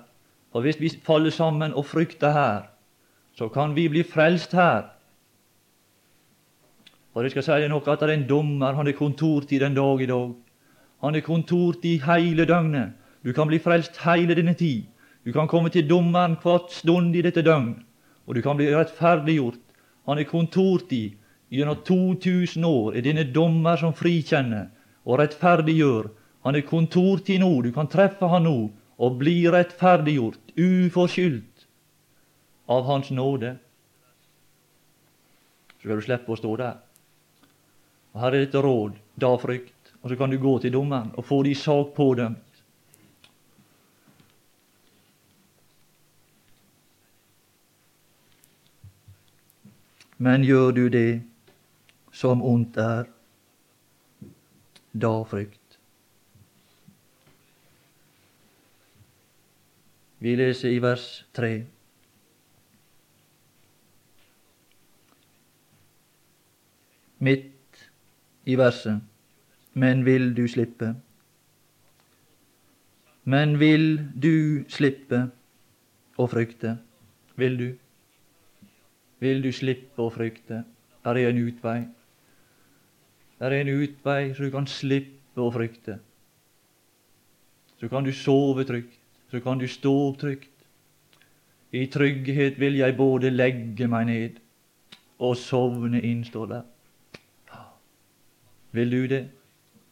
For 0.51 0.65
hvis 0.65 0.79
vi 0.79 0.91
faller 1.03 1.33
sammen 1.33 1.75
og 1.75 1.87
frykter 1.87 2.33
her, 2.33 2.67
så 3.35 3.49
kan 3.51 3.75
vi 3.75 3.87
bli 3.91 4.03
frelst 4.07 4.55
her. 4.55 4.87
Og 7.15 7.23
jeg 7.23 7.35
skal 7.35 7.45
si 7.45 7.59
deg 7.63 7.71
noe 7.71 7.83
at 7.83 8.01
det 8.01 8.09
er 8.09 8.15
en 8.17 8.27
dommer, 8.27 8.75
han 8.75 8.87
er 8.87 8.97
kontortid 8.97 9.63
en 9.63 9.77
dag 9.77 10.01
i 10.03 10.09
dag. 10.09 10.33
Han 11.05 11.15
er 11.15 11.21
kontortid 11.21 12.01
hele 12.07 12.47
døgnet. 12.49 12.95
Du 13.21 13.29
kan 13.33 13.45
bli 13.47 13.59
frelst 13.61 13.99
hele 14.01 14.33
denne 14.33 14.55
tid. 14.57 14.87
Du 15.25 15.31
kan 15.33 15.47
komme 15.47 15.69
til 15.69 15.85
dommeren 15.89 16.33
hvert 16.41 16.73
stund 16.73 17.13
i 17.15 17.21
dette 17.25 17.43
døgn, 17.45 17.75
og 18.25 18.35
du 18.35 18.41
kan 18.41 18.57
bli 18.57 18.71
rettferdiggjort. 18.73 19.61
Han 20.09 20.17
er 20.17 20.29
kontortid. 20.29 21.13
Gjennom 21.53 21.77
2000 21.85 22.65
år 22.65 22.95
er 22.97 23.05
denne 23.05 23.23
dommer 23.31 23.77
som 23.77 23.93
frikjenner 23.93 24.71
og 25.05 25.19
rettferdiggjør 25.21 26.09
han 26.45 26.57
er 26.57 26.65
kontortid 26.65 27.39
nå. 27.41 27.51
Du 27.61 27.71
kan 27.73 27.89
treffe 27.89 28.27
han 28.29 28.45
nå 28.45 28.57
og 28.95 29.19
bli 29.19 29.43
rettferdiggjort, 29.51 30.53
uforskyldt, 30.57 31.65
av 32.69 32.85
Hans 32.89 33.11
nåde. 33.13 33.55
Så 35.77 35.85
skal 35.85 36.01
du 36.01 36.05
slippe 36.05 36.33
å 36.33 36.39
stå 36.39 36.53
der. 36.61 36.77
Og 38.13 38.21
Her 38.23 38.37
er 38.37 38.45
ditt 38.45 38.57
råd, 38.57 38.97
da 39.21 39.33
frykt, 39.41 39.84
og 40.05 40.09
så 40.09 40.15
kan 40.15 40.29
du 40.29 40.37
gå 40.37 40.59
til 40.61 40.73
dommeren 40.73 41.07
og 41.17 41.25
få 41.25 41.43
din 41.43 41.55
sak 41.55 41.95
pådømt. 41.95 42.63
Men 50.17 50.43
gjør 50.45 50.71
du 50.71 50.87
det 50.93 51.23
som 52.11 52.43
ondt 52.45 52.77
er, 52.77 53.09
da 54.93 55.11
frykt. 55.25 55.79
Vi 60.19 60.35
leser 60.35 60.69
i 60.69 60.77
vers 60.85 61.25
3. 61.33 61.51
Midt 67.17 67.89
i 68.45 68.55
verset. 68.55 69.14
Men 69.75 70.05
vil 70.05 70.31
du 70.37 70.47
slippe? 70.47 70.93
Men 73.23 73.59
vil 73.59 73.99
du 74.21 74.63
slippe 74.71 75.21
å 76.17 76.27
frykte? 76.31 76.77
Vil 77.35 77.57
du? 77.59 77.67
Vil 79.19 79.43
du 79.43 79.51
slippe 79.51 80.01
å 80.01 80.11
frykte? 80.13 80.63
Der 81.05 81.21
er 81.21 81.29
en 81.29 81.41
utvei. 81.43 81.79
Der 83.39 83.51
er 83.51 83.65
en 83.65 83.73
utvei 83.75 84.33
så 84.33 84.47
du 84.47 84.53
kan 84.53 84.67
slippe 84.69 85.43
å 85.43 85.51
frykte. 85.51 85.99
Så 87.79 87.91
kan 87.91 88.05
du 88.07 88.13
sove 88.15 88.63
trygt 88.63 89.01
så 89.35 89.39
kan 89.39 89.59
du 89.59 89.67
stå 89.67 89.91
opp 90.07 90.19
trygt. 90.19 90.51
I 91.71 91.87
trygghet 91.91 92.59
vil 92.59 92.77
jeg 92.79 92.95
både 92.97 93.29
legge 93.29 93.87
meg 93.91 94.05
ned 94.07 94.37
og 95.19 95.35
sovne 95.37 95.99
inn, 96.01 96.23
står 96.23 96.45
der. 96.51 96.61
Vil 98.71 98.91
du 98.91 99.07
det? 99.11 99.23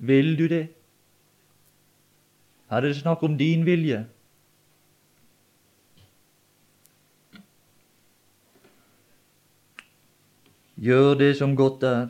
Vil 0.03 0.35
du 0.37 0.47
det? 0.51 0.67
Her 2.69 2.77
er 2.77 2.89
det 2.91 2.97
snakk 2.97 3.21
om 3.23 3.37
din 3.37 3.61
vilje. 3.65 4.01
Gjør 10.75 11.13
det 11.15 11.37
som 11.37 11.55
godt 11.55 11.85
er. 11.87 12.09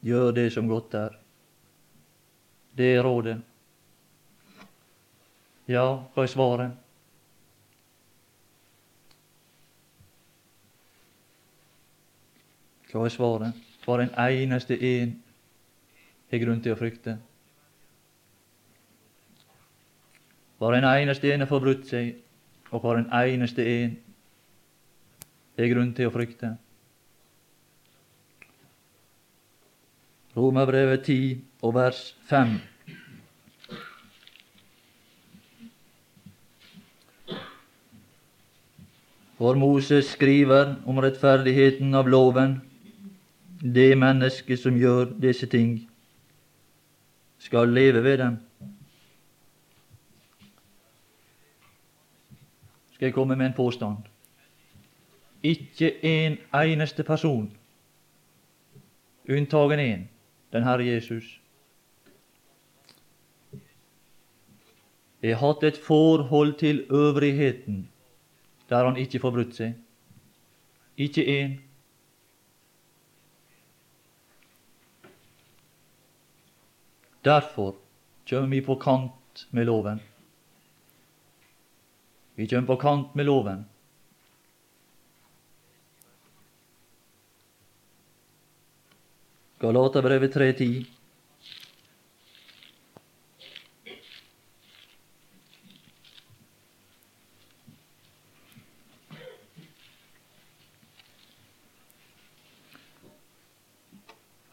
Gjør 0.00 0.30
det 0.30 0.52
som 0.52 0.68
godt 0.68 0.94
er. 0.94 1.18
Det 2.78 2.94
er 2.94 3.02
rådet. 3.04 3.36
Ja, 5.68 5.84
hva 6.14 6.24
er 6.24 6.32
svaret? 6.32 6.72
Hva 12.88 13.04
er 13.04 13.12
svaret? 13.12 13.60
For 13.84 14.00
en 14.00 14.16
eneste 14.16 14.80
en 14.80 15.14
har 16.30 16.42
grunn 16.42 16.62
til 16.64 16.74
å 16.74 16.78
frykte. 16.78 17.18
Hver 20.58 20.78
en 20.78 20.86
eneste 20.88 21.32
en 21.32 21.44
har 21.44 21.50
forbrutt 21.50 21.88
seg, 21.90 22.14
og 22.70 22.80
hver 22.80 23.02
en 23.02 23.10
eneste 23.12 23.64
en 23.68 23.96
har 25.58 25.72
grunn 25.74 25.90
til 25.94 26.08
å 26.08 26.14
frykte. 26.14 26.54
Romerbrevet 30.34 31.04
10 31.06 31.42
og 31.62 31.74
vers 31.76 32.00
5. 32.30 32.56
For 39.38 39.54
Moses 39.54 40.14
skriver 40.14 40.76
om 40.86 40.98
rettferdigheten 41.02 41.94
av 41.94 42.08
loven. 42.08 42.62
Det 43.60 43.92
mennesket 43.98 44.58
som 44.62 44.76
gjør 44.78 45.12
disse 45.20 45.46
ting, 45.50 45.84
skal 47.44 47.68
leve 47.68 48.02
ved 48.04 48.18
dem. 48.18 48.36
Skal 52.92 53.06
jeg 53.06 53.14
komme 53.14 53.36
med 53.36 53.46
en 53.46 53.56
påstand? 53.56 53.96
Ikke 55.42 55.90
en 56.04 56.38
eneste 56.54 57.04
person, 57.04 57.50
unntagen 59.28 59.80
én, 59.80 60.06
den 60.52 60.64
Herre 60.64 60.86
Jesus, 60.86 61.40
har 65.22 65.40
hatt 65.40 65.62
et 65.64 65.76
forhold 65.76 66.54
til 66.58 66.86
øvrigheten 66.90 67.88
der 68.68 68.84
han 68.84 68.96
ikke 68.96 69.20
får 69.20 69.30
brutt 69.30 69.54
seg. 69.56 69.74
Ikke 70.96 71.24
én. 71.28 71.58
Derfor 77.24 77.74
kommer 78.28 78.48
vi 78.48 78.60
på 78.60 78.76
kant 78.76 79.46
med 79.50 79.66
loven. 79.66 80.00
Vi 82.34 82.48
kommer 82.48 82.66
på 82.66 82.76
kant 82.76 83.14
med 83.14 83.26
loven. 83.26 83.64
Galaterbrevet 89.58 90.36
3.10. 90.36 90.84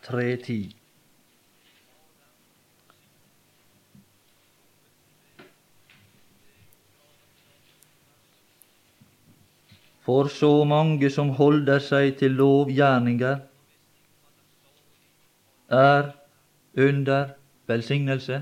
Tre 0.01 0.37
ti. 0.37 0.80
For 10.11 10.27
så 10.27 10.63
mange 10.67 11.07
som 11.07 11.29
holder 11.37 11.79
seg 11.79 12.17
til 12.19 12.33
lovgjerninger, 12.35 13.37
er 15.71 16.09
under 16.87 17.29
velsignelse. 17.71 18.41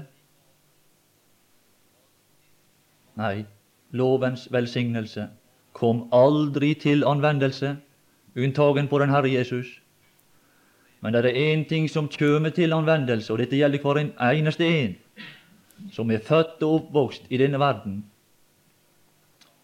Nei, 3.22 3.36
lovens 4.02 4.48
velsignelse 4.50 5.28
kom 5.78 6.02
aldri 6.10 6.74
til 6.88 7.06
anvendelse, 7.06 7.76
unntagen 8.34 8.90
på 8.90 9.04
den 9.06 9.14
Herre 9.14 9.30
Jesus. 9.36 9.70
Men 11.06 11.14
det 11.14 11.26
er 11.30 11.42
én 11.54 11.68
ting 11.70 11.86
som 11.86 12.10
kommer 12.10 12.50
til 12.50 12.74
anvendelse, 12.74 13.30
og 13.34 13.44
dette 13.46 13.62
gjelder 13.62 13.86
hver 13.86 14.02
en 14.08 14.14
eneste 14.34 14.66
en 14.66 14.98
som 15.94 16.10
er 16.10 16.26
født 16.26 16.66
og 16.66 16.82
oppvokst 16.82 17.30
i 17.30 17.38
denne 17.38 17.62
verden. 17.62 18.06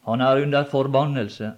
Han 0.06 0.22
er 0.22 0.46
under 0.46 0.70
forbannelse. 0.70 1.56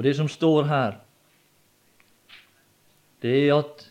Og 0.00 0.04
det 0.04 0.14
som 0.16 0.28
står 0.32 0.64
her, 0.64 0.94
det 3.20 3.32
er 3.36 3.58
at 3.58 3.82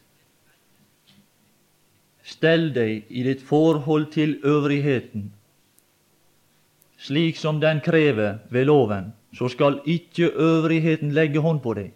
Stell 2.30 2.72
deg 2.74 3.10
i 3.10 3.24
ditt 3.26 3.42
forhold 3.46 4.08
til 4.14 4.36
øvrigheten, 4.46 5.28
slik 6.98 7.38
som 7.38 7.60
den 7.62 7.82
krever 7.86 8.40
ved 8.50 8.66
loven, 8.66 9.12
så 9.34 9.50
skal 9.54 9.80
ikke 9.86 10.32
øvrigheten 10.34 11.12
legge 11.14 11.42
hånd 11.46 11.62
på 11.62 11.74
deg. 11.78 11.92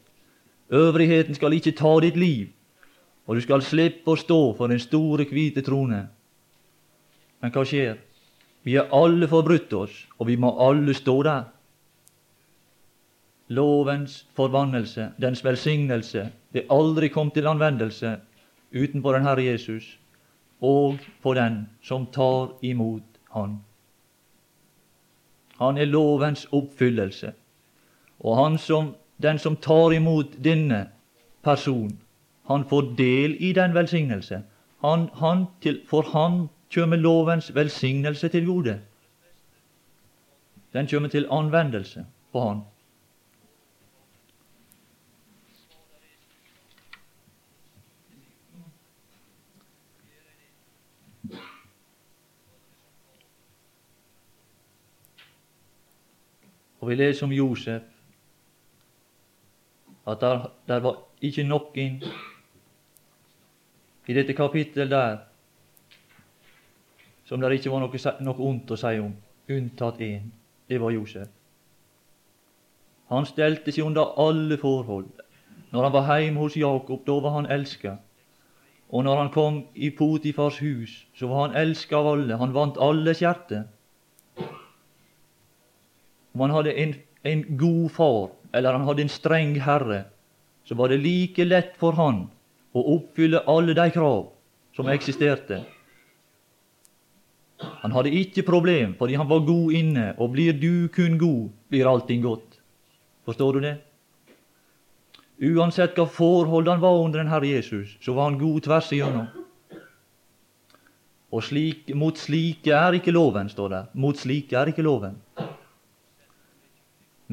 Øvrigheten 0.70 1.38
skal 1.38 1.54
ikke 1.54 1.76
ta 1.78 1.96
ditt 2.02 2.18
liv, 2.18 2.50
og 3.26 3.36
du 3.36 3.42
skal 3.42 3.66
slippe 3.66 4.14
å 4.14 4.18
stå 4.18 4.42
for 4.58 4.74
den 4.74 4.82
store, 4.82 5.26
hvite 5.26 5.66
trone. 5.66 6.04
Men 7.42 7.54
hva 7.54 7.66
skjer? 7.66 7.98
Vi 8.62 8.78
er 8.78 8.94
alle 8.94 9.30
forbrutt 9.30 9.74
oss, 9.74 10.06
og 10.18 10.30
vi 10.30 10.38
må 10.38 10.54
alle 10.62 10.94
stå 10.98 11.22
der 11.30 11.53
lovens 13.56 14.26
forbannelse, 14.36 15.12
dens 15.22 15.44
velsignelse, 15.46 16.30
det 16.54 16.66
aldri 16.72 17.10
kom 17.10 17.32
til 17.32 17.48
anvendelse 17.48 18.18
utenpå 18.74 19.14
den 19.14 19.26
Herre 19.28 19.46
Jesus 19.46 19.98
og 20.62 21.00
på 21.22 21.34
den 21.34 21.68
som 21.82 22.06
tar 22.06 22.54
imot 22.62 23.04
Han. 23.34 23.58
Han 25.58 25.78
er 25.78 25.86
lovens 25.86 26.48
oppfyllelse. 26.52 27.34
Og 28.20 28.38
han 28.38 28.58
som, 28.58 28.96
den 29.22 29.40
som 29.40 29.56
tar 29.56 29.94
imot 29.94 30.38
denne 30.44 30.88
person, 31.44 32.00
han 32.48 32.66
får 32.70 32.94
del 32.98 33.36
i 33.40 33.54
den 33.54 33.74
velsignelse. 33.74 34.42
Han, 34.82 35.10
han 35.14 35.46
til, 35.62 35.82
for 35.88 36.02
han 36.14 36.48
kommer 36.74 36.98
lovens 36.98 37.56
velsignelse 37.56 38.28
til 38.28 38.46
gode. 38.46 38.80
Den 40.74 40.88
kommer 40.88 41.10
til 41.10 41.28
anvendelse 41.32 42.06
på 42.32 42.48
han. 42.48 42.62
Og 56.84 56.90
vi 56.90 56.96
leser 57.00 57.24
om 57.24 57.32
Josef 57.32 57.84
at 60.08 60.20
der, 60.20 60.50
der 60.68 60.80
var 60.84 60.98
ikke 61.24 61.46
noen 61.48 62.02
i 64.08 64.16
dette 64.18 64.34
kapittel 64.36 64.90
der 64.92 65.22
som 67.24 67.40
det 67.40 67.54
ikke 67.56 67.72
var 67.72 67.86
noe, 67.86 68.02
noe 68.28 68.48
ondt 68.50 68.74
å 68.76 68.78
si 68.82 69.00
om, 69.00 69.14
unntatt 69.48 70.02
én. 70.04 70.26
Det 70.68 70.82
var 70.82 70.92
Josef. 70.92 71.30
Han 73.16 73.30
stelte 73.32 73.72
seg 73.72 73.88
under 73.88 74.20
alle 74.20 74.58
forhold. 74.60 75.08
Når 75.72 75.88
han 75.88 75.96
var 75.96 76.20
hjemme 76.20 76.44
hos 76.44 76.58
Jakob, 76.60 77.06
da 77.08 77.16
var 77.24 77.38
han 77.38 77.48
elska. 77.48 77.96
Og 78.92 79.08
når 79.08 79.22
han 79.22 79.32
kom 79.32 79.64
i 79.74 79.94
Potifars 79.96 80.60
hus, 80.60 81.00
så 81.16 81.32
var 81.32 81.48
han 81.48 81.56
elska 81.64 81.96
av 81.96 82.12
alle. 82.12 82.42
Han 82.44 82.54
vant 82.54 82.76
alles 82.76 83.24
hjerte. 83.24 83.64
Om 86.34 86.46
han 86.46 86.56
hadde 86.56 86.74
en, 86.82 86.96
en 87.24 87.44
god 87.58 87.92
far, 87.92 88.32
eller 88.54 88.78
han 88.78 88.88
hadde 88.88 89.06
en 89.06 89.14
streng 89.14 89.56
herre, 89.62 90.04
så 90.66 90.76
var 90.76 90.90
det 90.90 91.04
like 91.04 91.46
lett 91.46 91.76
for 91.80 91.98
han 91.98 92.26
å 92.74 92.84
oppfylle 92.96 93.44
alle 93.50 93.76
de 93.78 93.88
krav 93.94 94.28
som 94.76 94.90
eksisterte. 94.90 95.62
Han 97.84 97.94
hadde 97.96 98.12
ikke 98.18 98.46
problem, 98.48 98.96
fordi 99.00 99.16
han 99.20 99.30
var 99.30 99.46
god 99.48 99.76
inne, 99.78 100.08
og 100.18 100.34
blir 100.34 100.56
du 100.58 100.90
kun 100.94 101.18
god, 101.22 101.52
blir 101.72 101.90
allting 101.90 102.24
godt. 102.24 102.60
Forstår 103.28 103.54
du 103.54 103.60
det? 103.64 103.76
Uansett 105.44 105.98
hva 105.98 106.06
forhold 106.08 106.68
han 106.70 106.82
var 106.82 107.00
under 107.04 107.22
den 107.22 107.32
Herre 107.32 107.50
Jesus, 107.50 107.96
så 108.02 108.16
var 108.16 108.32
han 108.32 108.40
god 108.42 108.64
tvers 108.66 108.92
igjennom. 108.96 109.30
Og 111.34 111.42
slik, 111.42 111.90
mot 111.98 112.18
slike 112.20 112.74
er 112.78 113.00
ikke 113.00 113.14
loven, 113.14 113.50
står 113.50 113.72
det. 113.74 113.84
Mot 113.98 114.20
slike 114.20 114.58
er 114.60 114.70
ikke 114.70 114.86
loven. 114.86 115.16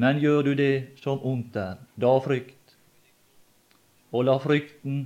Men 0.01 0.17
gjør 0.17 0.47
du 0.47 0.53
det 0.57 0.97
som 1.01 1.21
ondt 1.27 1.57
er, 1.61 1.77
da 2.01 2.11
frykt. 2.25 2.57
Og 4.11 4.25
la 4.25 4.37
frykten, 4.41 5.03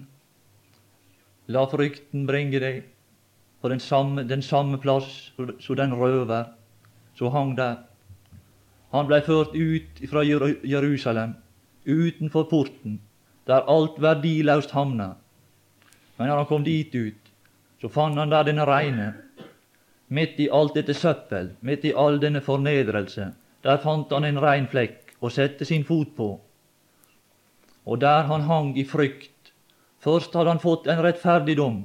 la 1.52 1.66
frykten 1.70 2.24
bringe 2.30 2.62
deg 2.64 2.86
på 3.62 3.70
den 3.74 3.84
samme, 3.84 4.24
den 4.24 4.46
samme 4.46 4.80
plass 4.82 5.34
som 5.36 5.78
den 5.78 5.94
røver 6.00 6.54
så 7.18 7.30
hang 7.34 7.56
der. 7.58 7.84
Han 8.96 9.08
blei 9.10 9.20
ført 9.26 9.56
ut 9.56 10.02
fra 10.10 10.24
Jerusalem, 10.24 11.36
utenfor 11.86 12.48
porten, 12.50 13.00
der 13.48 13.68
alt 13.68 14.00
verdiløst 14.02 14.72
havna. 14.72 15.16
Men 16.18 16.28
når 16.30 16.38
han 16.38 16.50
kom 16.50 16.64
dit 16.64 16.96
ut, 16.96 17.32
så 17.82 17.92
fant 17.92 18.18
han 18.20 18.32
der 18.32 18.48
denne 18.48 18.66
reine, 18.66 19.14
midt 20.08 20.40
i 20.40 20.48
alt 20.52 20.76
dette 20.78 20.96
søppel, 20.96 21.52
midt 21.60 21.84
i 21.86 21.94
all 21.94 22.22
denne 22.22 22.42
fornedrelse, 22.42 23.34
der 23.66 23.82
fant 23.82 24.12
han 24.14 24.28
en 24.28 24.42
rein 24.42 24.68
flekk 24.70 25.16
å 25.26 25.32
sette 25.34 25.66
sin 25.66 25.86
fot 25.88 26.14
på. 26.18 26.30
Og 27.86 28.02
der 28.02 28.28
han 28.30 28.46
hang 28.46 28.74
i 28.78 28.86
frykt. 28.86 29.54
Først 30.06 30.36
hadde 30.38 30.54
han 30.54 30.62
fått 30.62 30.88
en 30.92 31.02
rettferdig 31.02 31.58
dom 31.58 31.80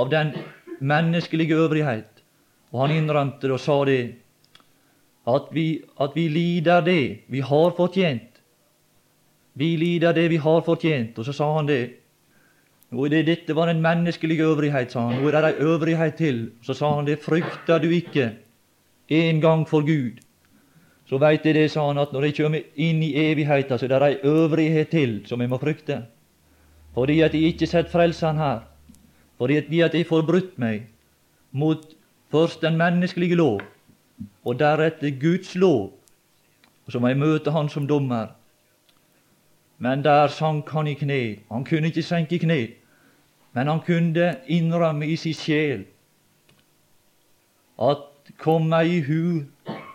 av 0.00 0.08
den 0.12 0.32
menneskelige 0.80 1.56
øvrighet, 1.56 2.22
og 2.72 2.86
han 2.86 2.94
innrømte 2.96 3.48
det 3.48 3.52
og 3.56 3.60
sa 3.60 3.76
det, 3.88 4.00
at 5.26 5.52
vi, 5.52 5.82
at 6.00 6.16
vi 6.16 6.28
lider 6.32 6.84
det 6.86 7.26
vi 7.32 7.42
har 7.44 7.72
fortjent. 7.76 8.40
Vi 9.56 9.76
lider 9.80 10.12
det 10.16 10.28
vi 10.30 10.36
har 10.40 10.60
fortjent. 10.64 11.18
Og 11.18 11.24
så 11.26 11.32
sa 11.32 11.52
han 11.56 11.68
det, 11.68 12.02
Og 12.92 13.10
det, 13.10 13.24
dette 13.26 13.54
var 13.54 13.66
en 13.68 13.82
menneskelig 13.82 14.38
øvrighet, 14.40 14.92
sa 14.92 15.08
han. 15.08 15.18
Nå 15.18 15.28
er 15.28 15.42
det 15.42 15.48
ei 15.48 15.64
øvrighet 15.66 16.14
til. 16.16 16.52
Så 16.62 16.74
sa 16.74 16.94
han 16.94 17.06
det 17.06 17.18
frykter 17.18 17.82
du 17.82 17.90
ikke 17.90 18.30
en 19.10 19.40
gang 19.40 19.66
for 19.68 19.82
Gud. 19.82 20.22
Så 21.06 21.18
veit 21.22 21.44
jeg 21.46 21.54
det, 21.54 21.68
sa 21.70 21.86
han, 21.86 21.98
at 22.02 22.12
når 22.12 22.24
jeg 22.26 22.36
kommer 22.40 22.62
inn 22.74 23.02
i 23.02 23.12
evigheten, 23.30 23.78
så 23.78 23.86
er 23.86 23.92
det 23.94 24.08
ei 24.08 24.30
øvrighet 24.30 24.90
til 24.90 25.20
som 25.26 25.40
jeg 25.40 25.50
må 25.50 25.58
frykte. 25.62 26.00
Fordi 26.94 27.20
at 27.20 27.34
jeg 27.34 27.52
ikke 27.52 27.66
setter 27.66 27.92
frelsen 27.92 28.40
her. 28.40 28.64
Fordi 29.38 29.56
at, 29.56 29.70
at 29.84 29.94
jeg 29.94 30.06
forbrutt 30.06 30.58
meg 30.58 30.88
mot 31.52 31.84
først 32.32 32.62
den 32.62 32.76
menneskelige 32.76 33.38
lov, 33.38 33.60
og 34.44 34.58
deretter 34.58 35.10
Guds 35.20 35.54
lov. 35.54 35.92
Og 36.86 36.92
så 36.92 36.98
må 36.98 37.08
jeg 37.08 37.18
møte 37.18 37.50
Han 37.50 37.68
som 37.68 37.86
dommer. 37.86 38.26
Men 39.78 40.04
der 40.04 40.26
sank 40.28 40.70
han 40.70 40.86
i 40.86 40.94
kne. 40.94 41.36
Han 41.52 41.64
kunne 41.64 41.86
ikke 41.86 42.02
senke 42.02 42.34
i 42.34 42.38
kne, 42.38 42.68
men 43.52 43.66
han 43.66 43.80
kunne 43.80 44.36
innrømme 44.46 45.06
i 45.06 45.16
sin 45.16 45.34
sjel 45.34 45.84
at 47.78 47.98
kom 48.38 48.68
meg 48.72 48.88
i 48.88 49.00
hu, 49.04 49.44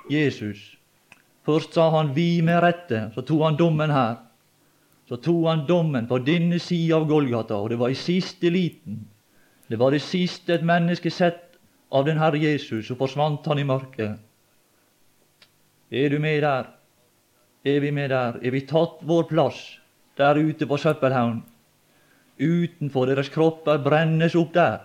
Jesus. 0.09 0.80
Først 1.45 1.73
sa 1.73 1.89
han 1.89 2.15
'vi 2.15 2.41
med 2.41 2.63
rette', 2.63 3.13
så 3.13 3.21
tok 3.21 3.41
han 3.43 3.57
dommen 3.57 3.89
her. 3.89 4.15
Så 5.09 5.15
tok 5.15 5.47
han 5.47 5.65
dommen 5.67 6.07
på 6.07 6.17
denne 6.25 6.59
sida 6.59 6.95
av 6.95 7.07
Golgata, 7.07 7.55
og 7.55 7.69
det 7.69 7.79
var 7.79 7.89
i 7.89 7.93
siste 7.93 8.49
liten. 8.49 9.07
Det 9.69 9.79
var 9.79 9.91
det 9.91 10.01
siste 10.01 10.53
et 10.53 10.63
menneske 10.63 11.09
sett 11.09 11.57
av 11.91 12.05
den 12.05 12.17
Herre 12.17 12.37
Jesus, 12.37 12.87
så 12.87 12.95
forsvant 12.95 13.45
han 13.45 13.59
i 13.59 13.63
mørket. 13.63 14.19
Er 15.91 16.09
du 16.09 16.19
med 16.19 16.41
der? 16.41 16.67
Er 17.65 17.79
vi 17.79 17.91
med 17.91 18.09
der? 18.09 18.39
Er 18.41 18.51
vi 18.51 18.61
tatt 18.61 19.01
vår 19.01 19.23
plass 19.23 19.79
der 20.17 20.35
ute 20.35 20.65
på 20.65 20.77
søppelhaugen? 20.77 21.43
Utenfor 22.39 23.05
deres 23.05 23.29
kropper 23.29 23.77
brennes 23.77 24.35
opp 24.35 24.53
der. 24.53 24.79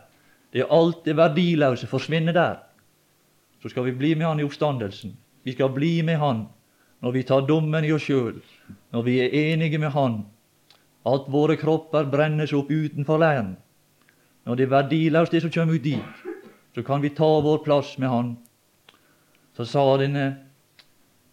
Det 0.53 0.64
er 0.64 0.73
alt 0.73 1.05
det 1.05 1.16
verdiløse 1.16 1.87
forsvinner 1.87 2.33
der. 2.33 2.59
Så 3.62 3.69
skal 3.69 3.85
vi 3.85 3.92
bli 3.92 4.14
med 4.14 4.27
Han 4.27 4.40
i 4.40 4.45
oppstandelsen. 4.45 5.16
Vi 5.46 5.54
skal 5.54 5.70
bli 5.74 6.00
med 6.02 6.18
Han 6.18 6.46
når 7.04 7.12
vi 7.12 7.22
tar 7.28 7.44
dommen 7.46 7.85
i 7.85 7.92
oss 7.92 8.06
sjøl, 8.09 8.40
når 8.90 9.02
vi 9.06 9.18
er 9.22 9.35
enige 9.37 9.78
med 9.78 9.92
Han, 9.94 10.24
at 11.06 11.28
våre 11.30 11.54
kropper 11.61 12.09
brennes 12.11 12.54
opp 12.56 12.72
utenfor 12.72 13.20
leiren. 13.22 13.52
Når 14.48 14.56
det 14.56 14.64
er 14.64 14.72
verdiløst, 14.72 15.35
det 15.35 15.44
som 15.44 15.52
kommer 15.52 15.76
ut 15.76 15.85
dit, 15.85 16.24
så 16.74 16.82
kan 16.82 17.04
vi 17.04 17.12
ta 17.14 17.28
vår 17.44 17.61
plass 17.62 17.94
med 18.00 18.11
Han. 18.11 18.32
Så 19.54 19.68
sa 19.68 19.85
denne 20.00 20.26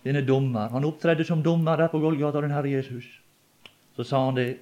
denne 0.03 0.21
dommer. 0.27 0.69
Han 0.69 0.85
opptredde 0.85 1.25
som 1.25 1.43
dommer 1.43 1.79
der 1.79 1.91
på 1.91 2.01
Golgata, 2.03 2.41
den 2.41 2.51
Herre 2.51 2.71
Jesus. 2.71 3.07
Så 3.95 4.03
sa 4.03 4.25
han 4.25 4.35
det. 4.35 4.57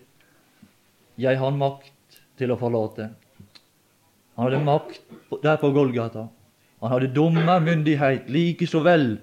Jeg 1.18 1.38
har 1.38 1.52
makt 1.58 2.22
til 2.38 2.54
å 2.54 2.60
forlate. 2.60 3.10
Han 4.38 4.48
hadde 4.48 4.62
makt 4.66 5.02
der 5.44 5.58
på 5.62 5.72
Golgata. 5.76 6.28
Han 6.82 6.94
hadde 6.94 7.12
dommermyndighet 7.14 8.30
like 8.30 8.68
så 8.70 8.82
vel 8.86 9.20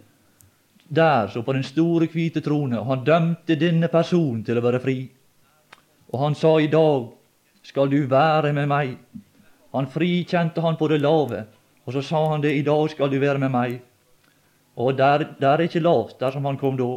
der 0.88 1.28
så 1.28 1.42
på 1.42 1.52
den 1.52 1.62
store, 1.62 2.06
hvite 2.06 2.40
trone. 2.40 2.80
Og 2.80 2.86
han 2.86 3.04
dømte 3.04 3.56
denne 3.60 3.88
personen 3.88 4.44
til 4.44 4.58
å 4.58 4.64
være 4.64 4.80
fri. 4.80 4.98
Og 6.12 6.20
han 6.22 6.34
sa 6.34 6.56
i 6.58 6.70
dag 6.72 7.10
skal 7.62 7.90
du 7.92 8.06
være 8.08 8.52
med 8.56 8.68
meg. 8.70 8.96
Han 9.76 9.90
frikjente 9.92 10.62
han 10.64 10.78
på 10.80 10.88
det 10.88 11.02
lave. 11.02 11.44
Og 11.86 11.92
så 11.92 12.02
sa 12.04 12.24
han 12.32 12.44
det 12.44 12.54
i 12.56 12.64
dag 12.64 12.88
skal 12.90 13.10
du 13.10 13.18
være 13.20 13.40
med 13.40 13.52
meg. 13.52 13.78
Og 14.78 14.96
der, 14.96 15.24
der 15.40 15.56
er 15.56 15.66
ikke 15.66 15.82
lavt, 15.82 16.20
der 16.20 16.30
som 16.30 16.44
han 16.44 16.58
kom 16.58 16.76
da. 16.78 16.88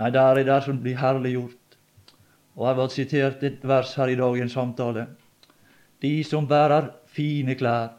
Nei, 0.00 0.10
der 0.10 0.40
er 0.40 0.44
der 0.44 0.60
som 0.64 0.80
blir 0.80 0.98
herliggjort. 0.98 1.56
Og 2.56 2.66
jeg 2.66 2.76
har 2.76 2.88
sitert 2.92 3.42
et 3.46 3.64
vers 3.64 3.94
her 3.94 4.10
i 4.10 4.16
dag 4.18 4.36
i 4.36 4.42
en 4.44 4.52
samtale. 4.52 5.06
De 6.02 6.12
som 6.24 6.48
bærer 6.48 6.90
fine 7.06 7.54
klær, 7.54 7.92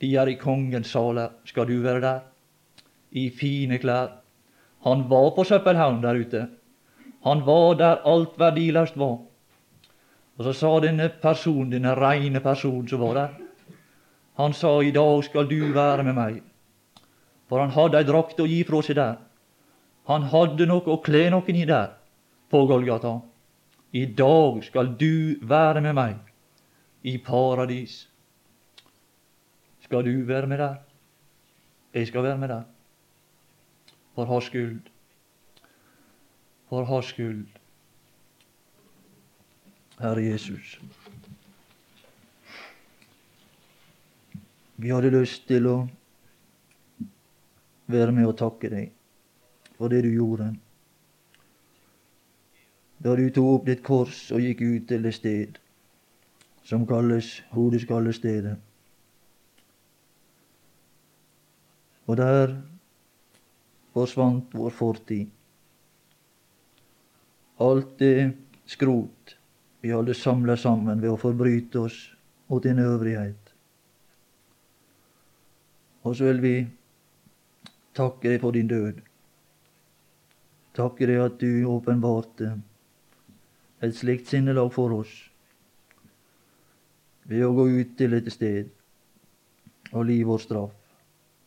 de 0.00 0.14
er 0.16 0.32
i 0.32 0.38
kongens 0.40 0.90
saler. 0.92 1.30
Skal 1.44 1.68
du 1.68 1.78
være 1.82 2.00
der? 2.00 2.20
I 3.12 3.28
fine 3.30 3.78
klær. 3.78 4.17
Han 4.88 5.08
var 5.08 5.30
på 5.36 5.44
søppelhaugen 5.44 6.00
der 6.02 6.16
ute. 6.16 6.46
Han 7.24 7.44
var 7.46 7.74
der 7.74 8.00
alt 8.08 8.38
verdiløst 8.40 8.96
var. 8.96 9.18
Og 10.38 10.44
så 10.46 10.52
sa 10.54 10.70
denne 10.80 11.10
personen, 11.22 11.72
denne 11.72 11.92
reine 11.98 12.40
personen 12.40 12.88
som 12.88 13.02
var 13.02 13.14
der, 13.14 13.32
han 14.38 14.52
sa 14.54 14.78
i 14.82 14.92
dag 14.94 15.24
skal 15.26 15.48
du 15.50 15.72
være 15.74 16.04
med 16.06 16.14
meg. 16.14 16.36
For 17.50 17.58
han 17.58 17.74
hadde 17.74 17.98
ei 17.98 18.06
drakt 18.06 18.38
å 18.38 18.46
gi 18.46 18.60
fra 18.68 18.82
seg 18.86 18.96
der. 19.00 19.16
Han 20.06 20.28
hadde 20.30 20.68
noe 20.70 20.94
å 20.94 21.00
kle 21.02 21.24
noen 21.34 21.58
i 21.58 21.66
der, 21.66 21.90
på 22.48 22.62
Golgata. 22.70 23.16
I 23.92 24.06
dag 24.06 24.62
skal 24.64 24.94
du 25.00 25.42
være 25.42 25.82
med 25.82 25.98
meg 25.98 26.16
i 27.02 27.16
paradis. 27.18 28.04
Skal 29.84 30.06
du 30.06 30.14
være 30.28 30.46
med 30.46 30.62
der? 30.62 30.78
Jeg 31.96 32.12
skal 32.12 32.22
være 32.22 32.38
med 32.38 32.54
der. 32.54 32.77
For 34.18 34.26
hans 34.26 34.44
skyld. 34.44 34.80
For 36.68 36.84
hans 36.84 37.06
skyld. 37.06 37.46
Herre 39.98 40.22
Jesus. 40.24 40.80
Vi 44.76 44.90
hadde 44.90 45.12
lyst 45.14 45.44
til 45.46 45.68
å 45.70 45.74
være 47.86 48.16
med 48.16 48.26
og 48.26 48.34
takke 48.40 48.70
deg 48.72 48.88
for 49.76 49.94
det 49.94 50.00
du 50.02 50.08
gjorde. 50.10 50.48
Da 52.98 53.14
du 53.14 53.22
tok 53.36 53.52
opp 53.52 53.68
ditt 53.68 53.84
kors 53.86 54.24
og 54.34 54.42
gikk 54.42 54.64
ut 54.64 54.88
til 54.90 55.06
det 55.06 55.12
sted 55.14 55.60
som 56.66 56.88
kalles 56.90 57.36
hodeskallestedet. 57.54 58.56
Og 62.10 62.18
der 62.18 62.56
forsvant 63.98 64.54
vår 64.54 64.70
fortid. 64.74 65.26
Alt 67.58 67.98
det 67.98 68.30
skrot 68.66 69.34
vi 69.80 69.90
hadde 69.90 70.14
samla 70.14 70.56
sammen 70.56 71.02
ved 71.02 71.10
å 71.10 71.20
forbryte 71.20 71.82
oss 71.82 71.98
mot 72.48 72.62
din 72.62 72.78
øvrighet. 72.82 73.52
Og 76.06 76.16
så 76.16 76.30
vil 76.30 76.42
vi 76.42 76.54
takke 77.98 78.30
deg 78.32 78.40
for 78.42 78.54
din 78.54 78.70
død. 78.70 79.02
Takke 80.78 81.10
deg 81.10 81.22
at 81.24 81.38
du 81.42 81.66
åpenbarte 81.66 82.54
et 83.82 83.94
slikt 83.94 84.30
sinnelag 84.30 84.70
for 84.74 84.94
oss 85.00 85.14
ved 87.28 87.44
å 87.44 87.54
gå 87.54 87.68
ut 87.74 87.96
til 87.98 88.14
dette 88.14 88.32
sted 88.32 88.70
og 89.92 90.06
li 90.08 90.22
vår 90.26 90.42
straff. 90.42 90.74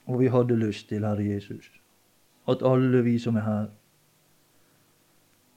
Og 0.10 0.20
vi 0.20 0.32
hadde 0.34 0.60
lyst 0.60 0.90
til, 0.90 1.06
Herre 1.08 1.24
Jesus, 1.24 1.68
at 2.50 2.64
alle 2.66 3.04
vi 3.06 3.18
som 3.20 3.38
er 3.38 3.46
her, 3.46 3.68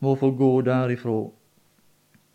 må 0.01 0.14
få 0.20 0.31
gå 0.37 0.51
derifra 0.66 1.16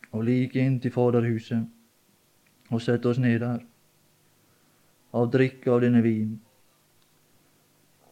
og 0.10 0.24
like 0.26 0.60
inn 0.60 0.80
til 0.82 0.92
Faderhuset 0.92 2.72
og 2.72 2.82
sette 2.82 3.10
oss 3.10 3.20
ned 3.22 3.40
der, 3.44 3.60
av 5.14 5.30
drikke 5.34 5.72
av 5.74 5.84
denne 5.86 6.02
vin 6.06 6.38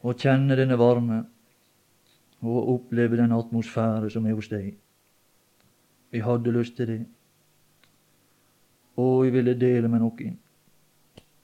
og 0.03 0.17
kjenne 0.21 0.57
denne 0.57 0.77
varme 0.77 1.23
og 2.41 2.69
oppleve 2.75 3.17
den 3.17 3.33
atmosfære 3.33 4.09
som 4.13 4.25
er 4.25 4.37
hos 4.37 4.49
deg. 4.49 4.75
Vi 6.13 6.19
hadde 6.23 6.53
lyst 6.53 6.77
til 6.77 6.87
det. 6.87 7.05
Og 8.97 9.25
vi 9.25 9.33
ville 9.33 9.57
dele 9.59 9.89
med 9.89 10.01
noen. 10.01 10.37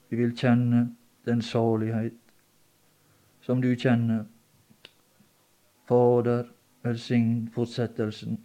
Vi 0.08 0.16
vil 0.16 0.34
kjenne 0.38 0.86
den 1.26 1.42
salighet 1.42 2.16
som 3.42 3.60
du 3.62 3.74
kjenner. 3.74 4.24
Fader, 5.94 6.48
velsign 6.82 7.48
fortsettelsen 7.54 8.38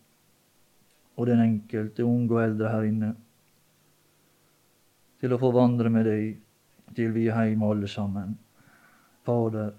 og 1.18 1.28
den 1.28 1.42
enkelte 1.42 2.06
unge 2.06 2.36
og 2.36 2.44
eldre 2.44 2.70
her 2.76 2.86
inne 2.88 3.10
til 5.20 5.34
å 5.34 5.40
få 5.42 5.50
vandre 5.56 5.90
med 5.92 6.06
deg 6.06 6.94
til 6.96 7.14
vi 7.16 7.26
er 7.32 7.50
hjemme 7.50 7.72
alle 7.74 7.90
sammen. 7.90 8.36
Fader, 9.26 9.74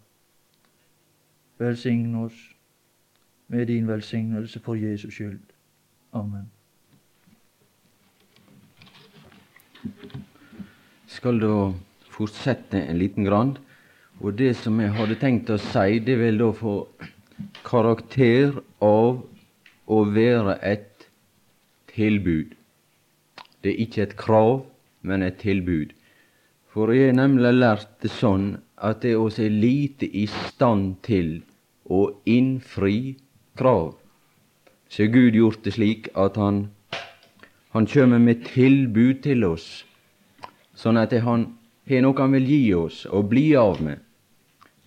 Velsign 1.60 2.14
oss 2.16 2.36
med 3.52 3.66
din 3.68 3.88
velsignelse 3.88 4.62
for 4.64 4.80
Jesus 4.80 5.12
skyld. 5.12 5.40
Amen. 6.16 6.46
Skal 11.06 11.42
da 11.42 11.56
fortsette 12.08 12.80
en 12.80 12.96
liten 12.98 13.28
grann. 13.28 13.58
Og 14.24 14.38
det 14.38 14.54
som 14.56 14.80
jeg 14.80 14.94
hadde 14.96 15.20
tenkt 15.20 15.52
å 15.52 15.60
si, 15.60 16.00
det 16.00 16.16
vil 16.16 16.40
da 16.40 16.48
få 16.56 16.74
karakter 17.64 18.60
av 18.80 19.22
å 19.90 20.00
være 20.14 20.56
et 20.62 21.06
tilbud. 21.94 22.54
Det 23.62 23.72
er 23.72 23.82
ikke 23.84 24.02
et 24.02 24.16
krav, 24.16 24.64
men 25.02 25.22
et 25.22 25.40
tilbud. 25.42 25.92
For 26.70 26.92
jeg 26.94 27.10
har 27.10 27.18
nemlig 27.18 27.52
lært 27.56 27.88
det 28.02 28.12
sånn 28.14 28.60
at 28.78 29.02
det 29.02 29.16
oss 29.18 29.40
er 29.42 29.50
lite 29.52 30.06
i 30.06 30.26
stand 30.30 31.00
til 31.06 31.40
å 31.90 32.06
innfri 32.24 33.16
krav. 33.58 33.96
Så 34.90 35.06
Gud 35.10 35.34
gjort 35.34 35.64
det 35.64 35.74
slik 35.78 36.12
at 36.14 36.36
han 36.36 36.68
Han 37.70 37.86
kommer 37.86 38.18
med 38.18 38.42
tilbud 38.50 39.22
til 39.22 39.44
oss, 39.46 39.84
sånn 40.74 40.96
at 40.98 41.12
han 41.22 41.44
har 41.86 42.00
noe 42.02 42.18
han 42.18 42.32
vil 42.34 42.48
gi 42.50 42.74
oss 42.74 43.04
og 43.06 43.28
bli 43.30 43.44
av 43.54 43.78
med. 43.78 44.00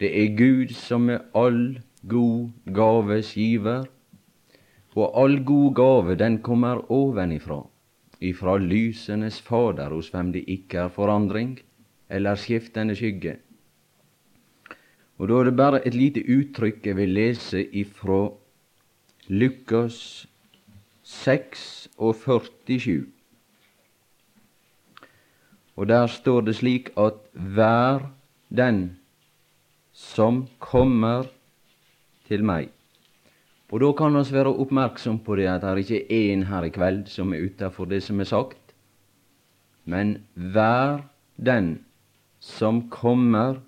Det 0.04 0.10
er 0.12 0.36
Gud 0.36 0.74
som 0.76 1.08
er 1.10 1.22
all 1.32 1.80
god 2.10 2.50
gaves 2.74 3.34
giver, 3.34 3.86
og 4.96 5.24
all 5.24 5.44
god 5.46 5.76
gave 5.76 6.16
den 6.16 6.42
kommer 6.42 6.92
ovenifra, 6.92 7.64
ifra 8.22 8.58
lysenes 8.58 9.42
Fader, 9.42 9.90
hos 9.90 10.10
hvem 10.10 10.34
det 10.34 10.44
ikke 10.48 10.78
er 10.78 10.94
forandring 10.94 11.60
eller 12.10 12.36
skiftende 12.36 12.96
skygge. 12.96 13.38
Og 15.18 15.28
Da 15.30 15.34
er 15.34 15.44
det 15.44 15.58
bare 15.58 15.88
et 15.88 15.96
lite 15.96 16.22
uttrykk 16.28 16.86
jeg 16.86 16.98
vil 16.98 17.10
lese 17.10 17.64
ifra 17.72 18.30
Lukas 19.28 20.28
6 21.04 21.90
og 21.98 22.16
47. 22.16 23.06
Og 25.76 25.88
der 25.88 26.08
står 26.08 26.42
det 26.42 26.56
slik 26.56 26.90
at 26.98 27.14
hver 27.34 28.10
den 28.50 28.98
som 29.94 30.48
kommer 30.60 31.24
til 32.34 32.44
meg. 32.46 32.72
Og 33.74 33.82
da 33.82 33.90
kan 33.98 34.14
vi 34.14 34.36
være 34.36 34.54
oppmerksom 34.62 35.22
på 35.26 35.38
det 35.38 35.48
at 35.50 35.64
det 35.66 35.86
ikke 35.86 36.04
er 36.06 36.34
én 36.34 36.46
her 36.50 36.66
i 36.68 36.74
kveld 36.74 37.08
som 37.10 37.34
er 37.34 37.46
utafor 37.48 37.90
det 37.90 38.04
som 38.06 38.20
er 38.22 38.30
sagt, 38.30 38.76
men 39.86 40.20
vær 40.36 41.02
den 41.38 41.80
som 42.40 42.84
kommer 42.94 43.62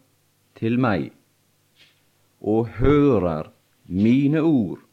til 0.59 0.77
meg 0.79 1.09
og 2.41 2.69
hører 2.77 3.49
mine 3.87 4.41
ord 4.41 4.83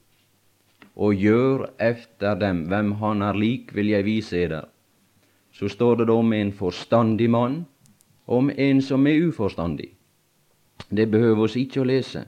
og 0.97 1.15
gjør 1.15 1.67
efter 1.81 2.35
dem. 2.41 2.67
Hvem 2.69 2.93
han 3.01 3.23
er 3.23 3.37
lik, 3.37 3.75
vil 3.75 3.93
jeg 3.93 4.05
vise 4.05 4.45
eder. 4.45 4.69
Så 5.53 5.69
står 5.69 6.01
det 6.01 6.09
da 6.09 6.17
om 6.17 6.33
en 6.33 6.53
forstandig 6.53 7.31
mann, 7.31 7.65
om 8.27 8.51
en 8.51 8.83
som 8.83 9.07
er 9.07 9.27
uforstandig. 9.29 9.93
Det 10.91 11.11
behøver 11.11 11.45
oss 11.45 11.57
ikke 11.57 11.83
å 11.83 11.89
lese. 11.89 12.25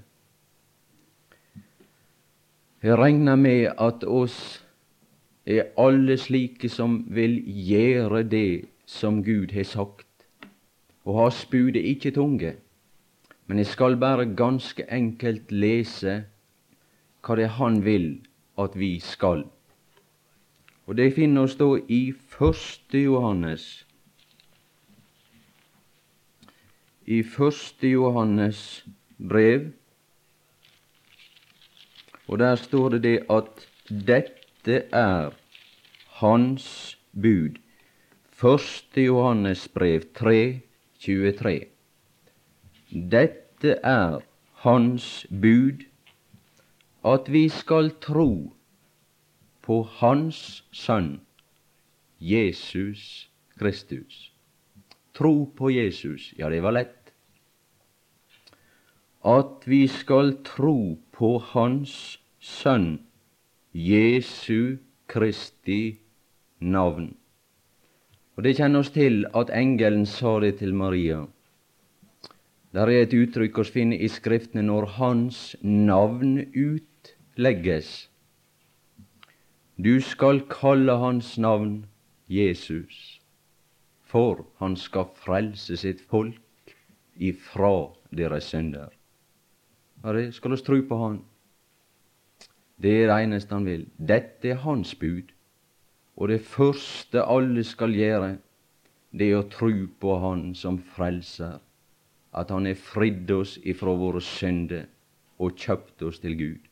Jeg 2.85 2.99
regner 2.99 3.37
med 3.41 3.71
at 3.81 4.03
oss 4.05 4.35
er 5.49 5.71
alle 5.81 6.19
slike 6.21 6.69
som 6.69 6.99
vil 7.09 7.39
gjøre 7.49 8.19
det 8.29 8.67
som 8.85 9.23
Gud 9.25 9.55
har 9.57 9.65
sagt, 9.65 10.27
og 11.09 11.17
har 11.17 11.31
spudet 11.33 11.81
ikke 11.81 12.11
tunge. 12.13 12.51
Men 13.47 13.63
jeg 13.63 13.71
skal 13.73 13.97
bare 13.97 14.27
ganske 14.37 14.85
enkelt 14.93 15.49
lese 15.49 16.27
hva 17.25 17.37
det 17.41 17.47
er 17.47 17.55
Han 17.57 17.79
vil 17.87 18.11
at 18.61 18.77
vi 18.77 18.99
skal. 19.01 19.47
Og 20.85 20.97
det 21.01 21.15
finner 21.17 21.49
oss 21.49 21.57
da 21.57 21.71
i 21.89 22.13
første 22.13 23.01
Johannes. 23.01 23.87
I 27.07 27.23
første 27.23 27.89
Johannes 27.89 28.85
brev, 29.17 29.71
og 32.29 32.39
der 32.39 32.57
står 32.57 32.89
det 32.97 33.03
det 33.03 33.19
at 33.31 33.67
dette 33.89 34.83
er 34.93 35.35
Hans 36.21 36.99
bud. 37.13 37.59
1. 38.45 38.97
Johannes 38.97 39.69
brev 39.69 40.03
3, 40.15 40.61
23. 41.01 41.61
Dette 42.91 43.79
er 43.83 44.21
Hans 44.65 45.27
bud 45.31 45.85
at 47.05 47.29
vi 47.33 47.49
skal 47.49 47.91
tro 48.01 48.55
på 49.65 49.83
Hans 50.01 50.65
Sønn, 50.73 51.21
Jesus 52.21 53.29
Kristus. 53.59 54.33
Tro 55.15 55.53
på 55.57 55.71
Jesus, 55.71 56.33
ja, 56.39 56.49
det 56.49 56.63
var 56.65 56.75
lett. 56.75 57.04
At 59.25 59.65
vi 59.65 59.87
skal 59.89 60.35
tro 60.45 60.99
på 61.13 61.39
Hans 61.39 62.21
Sønn, 62.41 62.99
Jesu 63.73 64.77
Kristi 65.09 65.99
navn. 66.61 67.15
Og 68.37 68.45
Det 68.45 68.57
kjenner 68.59 68.85
oss 68.85 68.91
til 68.93 69.25
at 69.35 69.49
engelen 69.49 70.05
sa 70.07 70.41
det 70.45 70.59
til 70.59 70.75
Maria. 70.75 71.23
Der 72.75 72.91
er 72.91 73.07
et 73.07 73.15
uttrykk 73.17 73.59
vi 73.59 73.73
finner 73.79 73.97
i 73.97 74.09
Skriftene 74.13 74.67
når 74.67 74.87
Hans 74.99 75.57
navn 75.63 76.45
utlegges. 76.53 78.11
Du 79.79 80.01
skal 80.01 80.45
kalle 80.51 80.99
hans 80.99 81.39
navn 81.39 81.87
Jesus, 82.29 83.21
for 84.07 84.45
han 84.61 84.77
skal 84.77 85.09
frelse 85.19 85.77
sitt 85.77 86.05
folk 86.11 86.75
ifra 87.19 87.91
deres 88.15 88.53
synder. 88.53 88.94
Det 90.05 90.35
skal 90.37 90.53
oss 90.53 90.63
tro 90.63 90.81
på 90.85 90.99
Han. 91.01 91.21
Det 92.77 92.93
er 93.03 93.09
det 93.09 93.21
eneste 93.25 93.55
Han 93.55 93.65
vil. 93.65 93.87
Dette 93.97 94.53
er 94.53 94.61
Hans 94.65 94.95
bud. 94.95 95.33
Og 96.17 96.29
det 96.29 96.43
første 96.47 97.25
alle 97.25 97.65
skal 97.65 97.97
gjøre, 97.97 98.37
det 99.11 99.31
er 99.31 99.41
å 99.41 99.49
tro 99.49 99.73
på 100.01 100.19
Han 100.21 100.53
som 100.55 100.79
frelser. 100.95 101.57
At 102.35 102.53
Han 102.53 102.69
har 102.69 102.77
fridd 102.77 103.31
oss 103.31 103.57
ifra 103.65 103.97
våre 103.97 104.21
synder 104.21 104.87
og 105.39 105.57
kjøpt 105.59 106.03
oss 106.05 106.21
til 106.23 106.37
Gud 106.39 106.71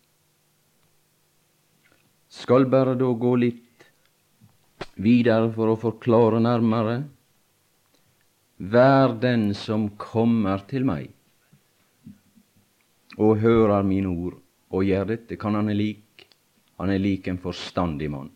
skal 2.32 2.64
bare 2.72 2.94
da 2.96 3.10
gå 3.12 3.34
litt 3.36 3.88
videre 5.04 5.50
for 5.52 5.72
å 5.72 5.80
forklare 5.80 6.40
nærmere. 6.42 7.02
Vær 8.72 9.16
den 9.20 9.50
som 9.58 9.90
kommer 10.00 10.64
til 10.70 10.86
meg 10.88 11.10
og 13.18 13.40
hører 13.42 13.82
mine 13.82 14.08
ord 14.08 14.38
og 14.70 14.84
gjør 14.84 15.04
dette, 15.04 15.36
kan 15.36 15.54
han 15.54 15.68
er 15.68 15.76
lik. 15.76 16.26
Han 16.80 16.90
er 16.90 16.98
lik 16.98 17.28
en 17.28 17.38
forstandig 17.38 18.10
mann. 18.10 18.30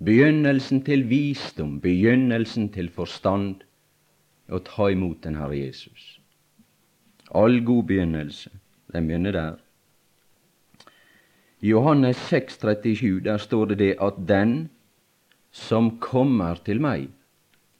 Begynnelsen 0.00 0.84
til 0.84 1.04
visdom, 1.10 1.80
begynnelsen 1.80 2.70
til 2.72 2.88
forstand, 2.88 3.64
å 4.50 4.58
ta 4.66 4.88
imot 4.90 5.20
den 5.26 5.36
Herre 5.38 5.58
Jesus. 5.58 6.18
All 7.34 7.60
god 7.64 7.84
begynnelse, 7.90 8.50
den 8.92 9.06
begynner 9.06 9.36
der. 9.36 9.58
I 11.60 11.70
Johannes 11.70 12.16
6, 12.30 12.56
37, 12.58 13.20
der 13.24 13.38
står 13.38 13.64
det 13.70 13.78
det 13.78 13.94
at 14.00 14.16
den 14.28 14.70
som 15.52 15.98
kommer 16.00 16.58
til 16.64 16.80
meg, 16.80 17.10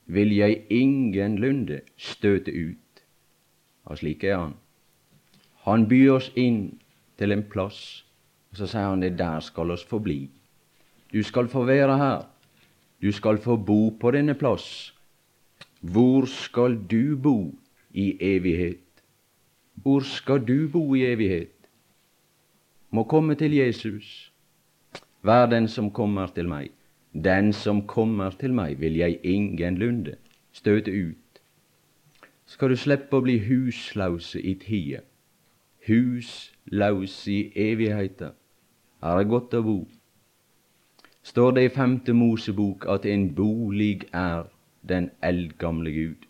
vil 0.07 0.35
jeg 0.37 0.67
ingenlunde 0.71 1.81
støte 1.97 2.53
ut. 2.53 3.03
Og 3.87 3.99
slik 3.99 4.25
er 4.25 4.37
han. 4.37 4.55
Han 5.71 5.87
byr 5.89 6.17
oss 6.17 6.31
inn 6.35 6.81
til 7.19 7.33
en 7.33 7.45
plass, 7.47 8.05
og 8.51 8.61
så 8.61 8.69
sier 8.71 8.91
han 8.91 9.05
det 9.05 9.17
der 9.19 9.41
skal 9.45 9.71
oss 9.71 9.85
få 9.87 10.01
bli. 10.03 10.25
Du 11.13 11.23
skal 11.23 11.49
få 11.49 11.65
være 11.69 11.97
her. 11.99 12.27
Du 13.03 13.13
skal 13.13 13.39
få 13.39 13.57
bo 13.57 13.91
på 14.01 14.11
denne 14.11 14.35
plass. 14.35 14.93
Hvor 15.81 16.27
skal 16.27 16.77
du 16.91 17.17
bo 17.17 17.55
i 17.95 18.13
evighet? 18.21 18.85
Hvor 19.75 20.05
skal 20.05 20.45
du 20.45 20.69
bo 20.69 20.85
i 20.95 21.07
evighet? 21.13 21.61
må 22.91 23.05
komme 23.05 23.35
til 23.35 23.55
Jesus. 23.55 24.33
Vær 25.23 25.47
den 25.47 25.69
som 25.69 25.91
kommer 25.91 26.27
til 26.27 26.49
meg. 26.49 26.71
Den 27.15 27.53
som 27.53 27.87
kommer 27.87 28.31
til 28.31 28.55
meg, 28.55 28.81
vil 28.81 28.97
jeg 28.97 29.19
ingenlunde 29.23 30.17
støte 30.53 30.91
ut. 30.91 31.41
Skal 32.47 32.71
du 32.71 32.77
slippe 32.79 33.19
å 33.19 33.23
bli 33.23 33.39
huslause 33.45 34.41
i 34.43 34.57
tida, 34.59 35.05
huslause 35.91 37.33
i 37.35 37.41
evigheter, 37.69 38.33
er 39.03 39.19
det 39.19 39.31
godt 39.31 39.57
å 39.59 39.65
bo. 39.67 39.79
Står 41.27 41.57
det 41.57 41.67
i 41.67 41.73
Femte 41.75 42.15
Mosebok 42.17 42.87
at 42.89 43.07
en 43.09 43.29
bolig 43.37 44.07
er 44.17 44.49
den 44.89 45.11
eldgamle 45.23 45.93
Gud. 45.93 46.25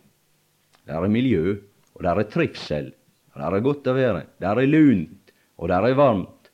Der 0.87 1.05
er 1.05 1.13
miljø, 1.13 1.61
og 1.95 2.05
der 2.05 2.19
er 2.19 2.31
trivsel, 2.33 2.91
og 3.35 3.43
der 3.43 3.57
er 3.57 3.65
godt 3.65 3.89
å 3.91 3.95
være, 3.95 4.25
der 4.43 4.59
er 4.59 4.71
lunt, 4.71 5.33
og 5.61 5.71
der 5.71 5.87
er 5.87 5.97
varmt. 5.99 6.51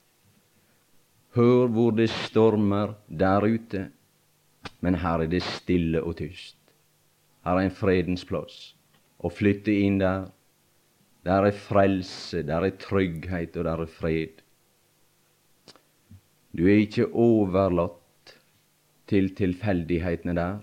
Hør 1.37 1.69
hvor 1.73 1.97
det 1.97 2.11
stormer 2.11 2.97
der 3.09 3.45
ute, 3.45 3.87
men 4.81 4.99
her 5.01 5.25
er 5.25 5.31
det 5.31 5.43
stille 5.45 6.03
og 6.03 6.19
tyst. 6.21 6.57
Her 7.45 7.61
er 7.61 7.69
en 7.69 7.77
fredens 7.77 8.25
plass. 8.27 8.75
Å 9.23 9.31
flytte 9.33 9.73
inn 9.73 10.01
der, 10.01 10.27
der 11.27 11.49
er 11.49 11.59
frelse, 11.59 12.43
der 12.47 12.63
er 12.63 12.77
trygghet, 12.79 13.57
og 13.57 13.65
der 13.65 13.83
er 13.83 13.87
fred. 13.91 14.43
Du 16.57 16.67
er 16.67 16.79
ikke 16.87 17.09
overlatt 17.13 18.37
til 19.11 19.35
tilfeldighetene 19.35 20.35
der. 20.39 20.59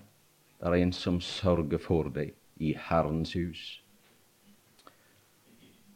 Det 0.60 0.72
er 0.72 0.80
en 0.80 0.92
som 0.92 1.20
sørger 1.20 1.78
for 1.78 2.08
deg 2.08 2.32
i 2.56 2.72
Herrens 2.88 3.34
hus. 3.36 3.64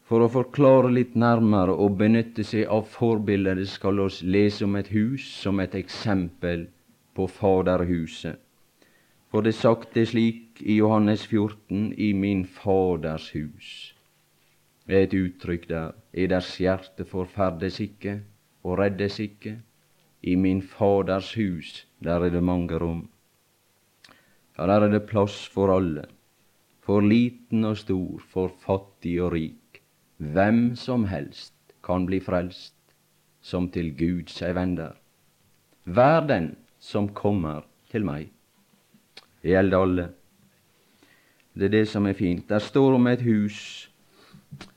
For 0.09 0.25
å 0.25 0.31
forklare 0.33 0.93
litt 0.93 1.17
nærmere 1.17 1.73
og 1.73 1.99
benytte 2.01 2.45
seg 2.45 2.69
av 2.73 2.87
forbildet 2.89 3.65
skal 3.69 4.01
oss 4.05 4.23
lese 4.23 4.65
om 4.65 4.77
et 4.77 4.89
hus 4.93 5.27
som 5.43 5.61
et 5.61 5.75
eksempel 5.77 6.69
på 7.17 7.27
Faderhuset. 7.29 8.37
For 9.29 9.45
det 9.45 9.57
sagt 9.57 9.93
det 9.97 10.09
slik 10.13 10.63
i 10.65 10.79
Johannes 10.79 11.27
14, 11.29 11.93
i 11.97 12.13
min 12.17 12.47
Faders 12.49 13.33
hus. 13.37 13.98
Det 14.89 14.97
er 14.97 15.05
et 15.05 15.15
uttrykk 15.15 15.67
der. 15.69 15.97
Eders 16.17 16.55
hjerte 16.57 17.05
forferdes 17.05 17.77
ikke 17.85 18.23
og 18.65 18.79
reddes 18.81 19.19
ikke. 19.21 19.59
I 20.23 20.35
min 20.35 20.63
Faders 20.63 21.35
hus, 21.37 21.87
der 22.03 22.25
er 22.25 22.33
det 22.33 22.43
mange 22.43 22.79
rom. 22.81 23.09
Ja, 24.59 24.67
der 24.67 24.87
er 24.87 24.89
det 24.89 25.07
plass 25.07 25.47
for 25.47 25.75
alle. 25.77 26.07
For 26.81 27.05
liten 27.05 27.65
og 27.65 27.77
stor, 27.77 28.23
for 28.33 28.49
fattig 28.65 29.21
og 29.23 29.33
rik. 29.33 29.83
Hvem 30.17 30.75
som 30.77 31.05
helst 31.05 31.55
kan 31.85 32.07
bli 32.07 32.19
frelst, 32.21 32.75
som 33.41 33.69
til 33.71 33.93
Gud 33.97 34.33
seg 34.33 34.57
vender. 34.57 34.97
Vær 35.85 36.25
den 36.27 36.57
som 36.81 37.13
kommer 37.13 37.69
til 37.93 38.09
meg. 38.09 38.33
Det 39.45 39.53
gjelder 39.53 39.85
alle. 39.85 40.09
Det 41.55 41.69
er 41.69 41.77
det 41.77 41.87
som 41.93 42.07
er 42.07 42.17
fint. 42.17 42.49
Der 42.49 42.59
står 42.59 42.97
om 42.97 43.07
et 43.07 43.23
hus 43.23 43.91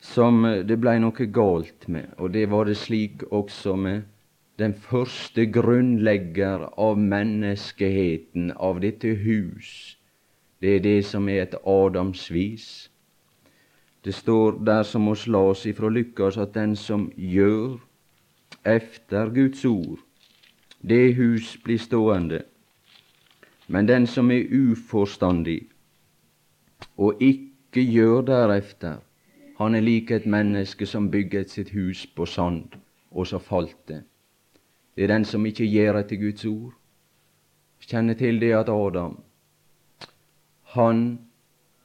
som 0.02 0.44
det 0.68 0.78
blei 0.82 0.98
noe 1.00 1.28
galt 1.34 1.88
med, 1.88 2.12
og 2.18 2.34
det 2.36 2.48
var 2.52 2.68
det 2.68 2.78
slik 2.78 3.24
også 3.32 3.76
med 3.76 4.08
den 4.62 4.74
første 4.74 5.46
grunnlegger 5.50 6.68
av 6.78 7.00
menneskeheten, 7.00 8.52
av 8.58 8.82
dette 8.84 9.16
hus. 9.24 9.98
Det 10.62 10.76
er 10.76 10.84
det 10.86 11.00
som 11.08 11.30
er 11.30 11.48
et 11.48 11.56
Adamsvis. 11.66 12.90
Det 14.06 14.14
står 14.14 14.60
der 14.66 14.84
som 14.84 15.08
oss 15.10 15.28
las 15.28 15.66
ifra 15.66 15.90
Lukas, 15.90 16.38
at 16.38 16.54
den 16.54 16.76
som 16.76 17.10
gjør 17.18 17.80
efter 18.66 19.30
Guds 19.34 19.66
ord, 19.66 20.00
det 20.82 21.16
hus 21.16 21.58
blir 21.64 21.78
stående. 21.82 22.44
Men 23.68 23.88
den 23.88 24.08
som 24.08 24.32
er 24.32 24.50
uforstandig 24.52 25.62
og 26.98 27.22
ikke 27.22 27.82
gjør 27.82 28.22
derefter, 28.28 29.00
han 29.62 29.76
er 29.76 29.84
lik 29.86 30.12
et 30.12 30.26
menneske 30.26 30.86
som 30.90 31.12
bygget 31.12 31.52
sitt 31.54 31.72
hus 31.76 32.06
på 32.16 32.26
sand, 32.26 32.78
og 33.12 33.28
så 33.28 33.40
falt 33.40 33.78
det. 33.88 34.04
Det 34.96 35.04
er 35.04 35.14
den 35.14 35.26
som 35.26 35.46
ikke 35.46 35.68
gjør 35.70 36.02
etter 36.02 36.20
Guds 36.20 36.46
ord. 36.46 36.74
Kjenner 37.82 38.18
til 38.18 38.40
det 38.42 38.52
at 38.58 38.70
Adam, 38.70 39.20
han 40.76 41.20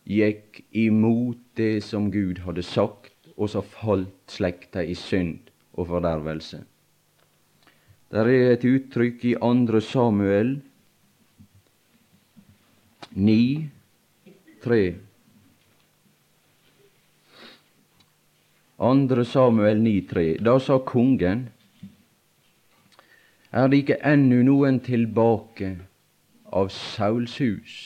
gikk 0.06 0.62
imot 0.72 1.40
det 1.58 1.82
som 1.84 2.10
Gud 2.12 2.42
hadde 2.44 2.62
sagt, 2.62 3.12
og 3.36 3.50
så 3.52 3.60
falt 3.60 4.32
slekta 4.32 4.84
i 4.84 4.94
synd 4.94 5.50
og 5.76 5.88
fordervelse. 5.90 6.62
Der 8.10 8.28
er 8.30 8.52
et 8.54 8.64
uttrykk 8.64 9.24
i 9.24 9.34
2. 9.40 9.80
Samuel 9.80 10.60
9, 13.10 13.70
3. 14.62 14.94
2. 18.78 19.24
Samuel 19.24 19.80
9, 19.80 20.08
3. 20.08 20.36
Da 20.44 20.58
sa 20.58 20.78
kongen 20.78 21.48
er 23.52 23.68
det 23.68 23.78
ikke 23.82 24.02
ennu 24.04 24.42
noen 24.44 24.80
tilbake 24.84 25.70
av 26.52 26.68
Sauls 26.68 27.38
hus, 27.40 27.76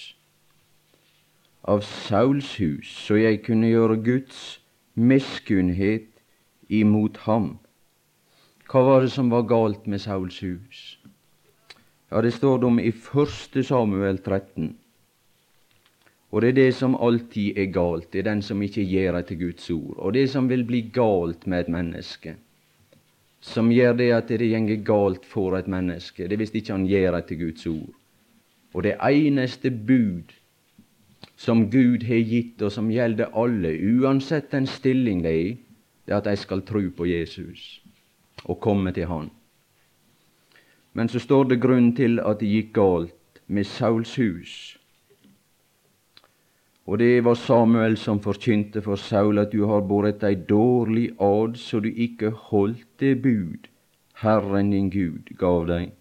av 1.62 1.84
Sauls 1.86 2.56
hus, 2.58 2.90
så 2.90 3.20
jeg 3.20 3.44
kunne 3.46 3.70
gjøre 3.70 4.00
Guds 4.02 4.58
miskunnhet 4.94 6.08
imot 6.68 7.22
ham. 7.28 7.52
Hva 8.66 8.82
var 8.86 9.06
det 9.06 9.12
som 9.14 9.30
var 9.30 9.46
galt 9.46 9.86
med 9.86 10.02
Sauls 10.02 10.40
hus? 10.42 10.98
Ja, 12.10 12.20
det 12.20 12.34
står 12.34 12.58
det 12.58 12.66
om 12.66 12.82
i 12.82 12.90
1. 12.90 13.62
Samuel 13.66 14.18
13. 14.18 14.74
Og 16.30 16.42
det 16.42 16.48
er 16.48 16.58
det 16.60 16.74
som 16.74 16.94
alltid 16.94 17.58
er 17.58 17.72
galt, 17.74 18.12
det 18.12 18.22
er 18.22 18.30
den 18.30 18.42
som 18.42 18.62
ikke 18.62 18.84
gjør 18.86 19.18
etter 19.18 19.38
Guds 19.40 19.70
ord, 19.70 19.96
og 19.98 20.14
det 20.14 20.28
som 20.30 20.48
vil 20.48 20.62
bli 20.64 20.84
galt 20.94 21.46
med 21.46 21.66
et 21.66 21.72
menneske 21.74 22.36
som 23.40 23.72
gjør 23.72 23.96
det 23.96 24.10
at 24.12 24.28
det 24.28 24.50
går 24.50 24.84
galt 24.84 25.24
for 25.24 25.56
et 25.56 25.68
menneske. 25.68 26.28
Det 26.28 26.32
er 26.32 26.36
hvis 26.36 26.54
ikke 26.54 26.72
han 26.72 26.86
gjør 26.86 27.16
etter 27.18 27.36
Guds 27.40 27.66
ord. 27.66 27.88
Og 28.74 28.82
det 28.82 28.96
eneste 29.00 29.70
bud 29.70 30.32
som 31.36 31.70
Gud 31.70 32.04
har 32.04 32.20
gitt, 32.20 32.62
og 32.62 32.72
som 32.72 32.90
gjelder 32.90 33.32
alle, 33.34 33.72
uansett 33.72 34.52
den 34.52 34.66
stilling 34.66 35.22
de 35.24 35.28
er 35.28 35.40
i, 35.40 35.56
det 36.04 36.12
er 36.12 36.20
at 36.20 36.28
de 36.28 36.36
skal 36.36 36.62
tro 36.62 36.82
på 36.96 37.06
Jesus 37.06 37.80
og 38.44 38.60
komme 38.60 38.92
til 38.92 39.06
Han. 39.06 39.30
Men 40.92 41.08
så 41.08 41.18
står 41.18 41.44
det 41.44 41.60
grunn 41.62 41.94
til 41.96 42.20
at 42.20 42.40
det 42.40 42.48
gikk 42.48 42.72
galt 42.74 43.40
med 43.46 43.64
Sauls 43.64 44.16
hus. 44.16 44.76
Og 46.90 46.98
det 46.98 47.20
var 47.22 47.36
Samuel 47.38 47.94
som 47.94 48.18
forkynte 48.18 48.80
for 48.82 48.98
Saul 48.98 49.38
at 49.38 49.52
du 49.54 49.60
har 49.70 49.84
båret 49.86 50.24
ei 50.26 50.34
dårlig 50.34 51.12
ad, 51.22 51.54
så 51.54 51.78
du 51.78 51.86
ikke 51.86 52.32
holdt 52.50 52.88
det 52.98 53.20
bud 53.22 53.68
Herren 54.24 54.72
din 54.74 54.88
Gud 54.90 55.30
gav 55.38 55.68
deg. 55.68 55.92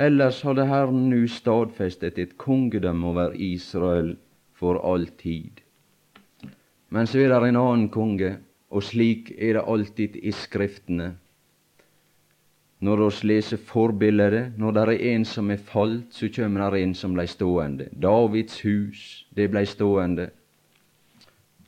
Ellers 0.00 0.40
hadde 0.48 0.64
Herren 0.70 1.10
nu 1.10 1.28
stadfestet 1.28 2.16
et 2.18 2.32
kongedømme 2.40 3.12
over 3.12 3.36
Israel 3.36 4.14
for 4.56 4.80
all 4.80 5.04
tid. 5.20 5.60
Men 6.88 7.04
så 7.04 7.20
er 7.20 7.36
det 7.36 7.52
en 7.52 7.60
annen 7.60 7.90
konge, 7.92 8.38
og 8.72 8.82
slik 8.82 9.34
er 9.36 9.58
det 9.58 9.68
alltid 9.68 10.16
i 10.24 10.32
Skriftene 10.32 11.12
når 12.78 13.00
oss 13.06 13.22
leser 13.24 13.56
forbildet, 13.56 14.58
når 14.58 14.72
det 14.72 14.82
er 14.82 15.14
en 15.14 15.24
som 15.24 15.50
er 15.50 15.60
falt, 15.60 16.12
så 16.12 16.28
kommer 16.28 16.70
det 16.70 16.82
en 16.82 16.94
som 16.94 17.14
blei 17.16 17.26
stående. 17.26 17.88
Davids 17.92 18.60
hus, 18.64 19.26
det 19.36 19.48
blei 19.50 19.64
stående. 19.64 20.28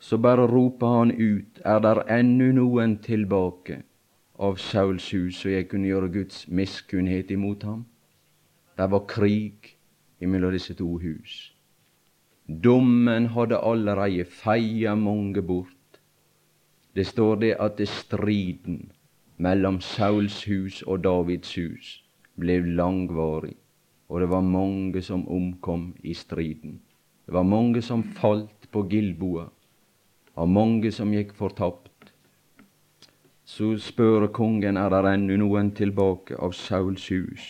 Så 0.01 0.19
bare 0.21 0.47
roper 0.47 0.99
han 0.99 1.13
ut, 1.13 1.61
er 1.65 1.81
der 1.81 2.05
ennu 2.19 2.53
noen 2.53 2.99
tilbake 3.03 3.83
av 4.39 4.61
Sauls 4.61 5.09
hus, 5.13 5.41
så 5.41 5.49
jeg 5.49 5.69
kunne 5.71 5.89
gjøre 5.89 6.13
Guds 6.13 6.45
miskunnhet 6.49 7.33
imot 7.35 7.65
ham? 7.65 7.87
Det 8.79 8.91
var 8.91 9.09
krig 9.09 9.73
imellom 10.21 10.53
disse 10.55 10.77
to 10.79 10.99
hus. 11.01 11.55
Dommen 12.47 13.27
hadde 13.33 13.59
allereie 13.59 14.25
feia 14.25 14.95
mange 14.95 15.43
bort. 15.43 15.99
Det 16.95 17.07
står 17.07 17.37
det 17.43 17.57
at 17.61 17.77
det 17.81 17.89
striden 17.89 18.93
mellom 19.39 19.81
Sauls 19.81 20.43
hus 20.49 20.83
og 20.83 21.05
Davids 21.05 21.55
hus 21.55 21.91
ble 22.39 22.59
langvarig, 22.79 23.55
og 24.11 24.23
det 24.23 24.29
var 24.31 24.43
mange 24.43 25.03
som 25.03 25.27
omkom 25.29 25.93
i 26.03 26.15
striden. 26.15 26.81
Det 27.27 27.35
var 27.35 27.47
mange 27.47 27.83
som 27.83 28.03
falt 28.03 28.67
på 28.73 28.83
Gilboa, 28.91 29.49
og 30.35 30.49
mange 30.49 30.91
som 30.95 31.13
gikk 31.15 31.35
fortapt. 31.39 32.13
Så 33.45 33.77
spør 33.83 34.29
kongen 34.35 34.77
er 34.77 34.91
der 34.93 35.11
ennå 35.15 35.39
noen 35.41 35.71
tilbake 35.77 36.37
av 36.37 36.55
Sauls 36.57 37.09
hus, 37.13 37.47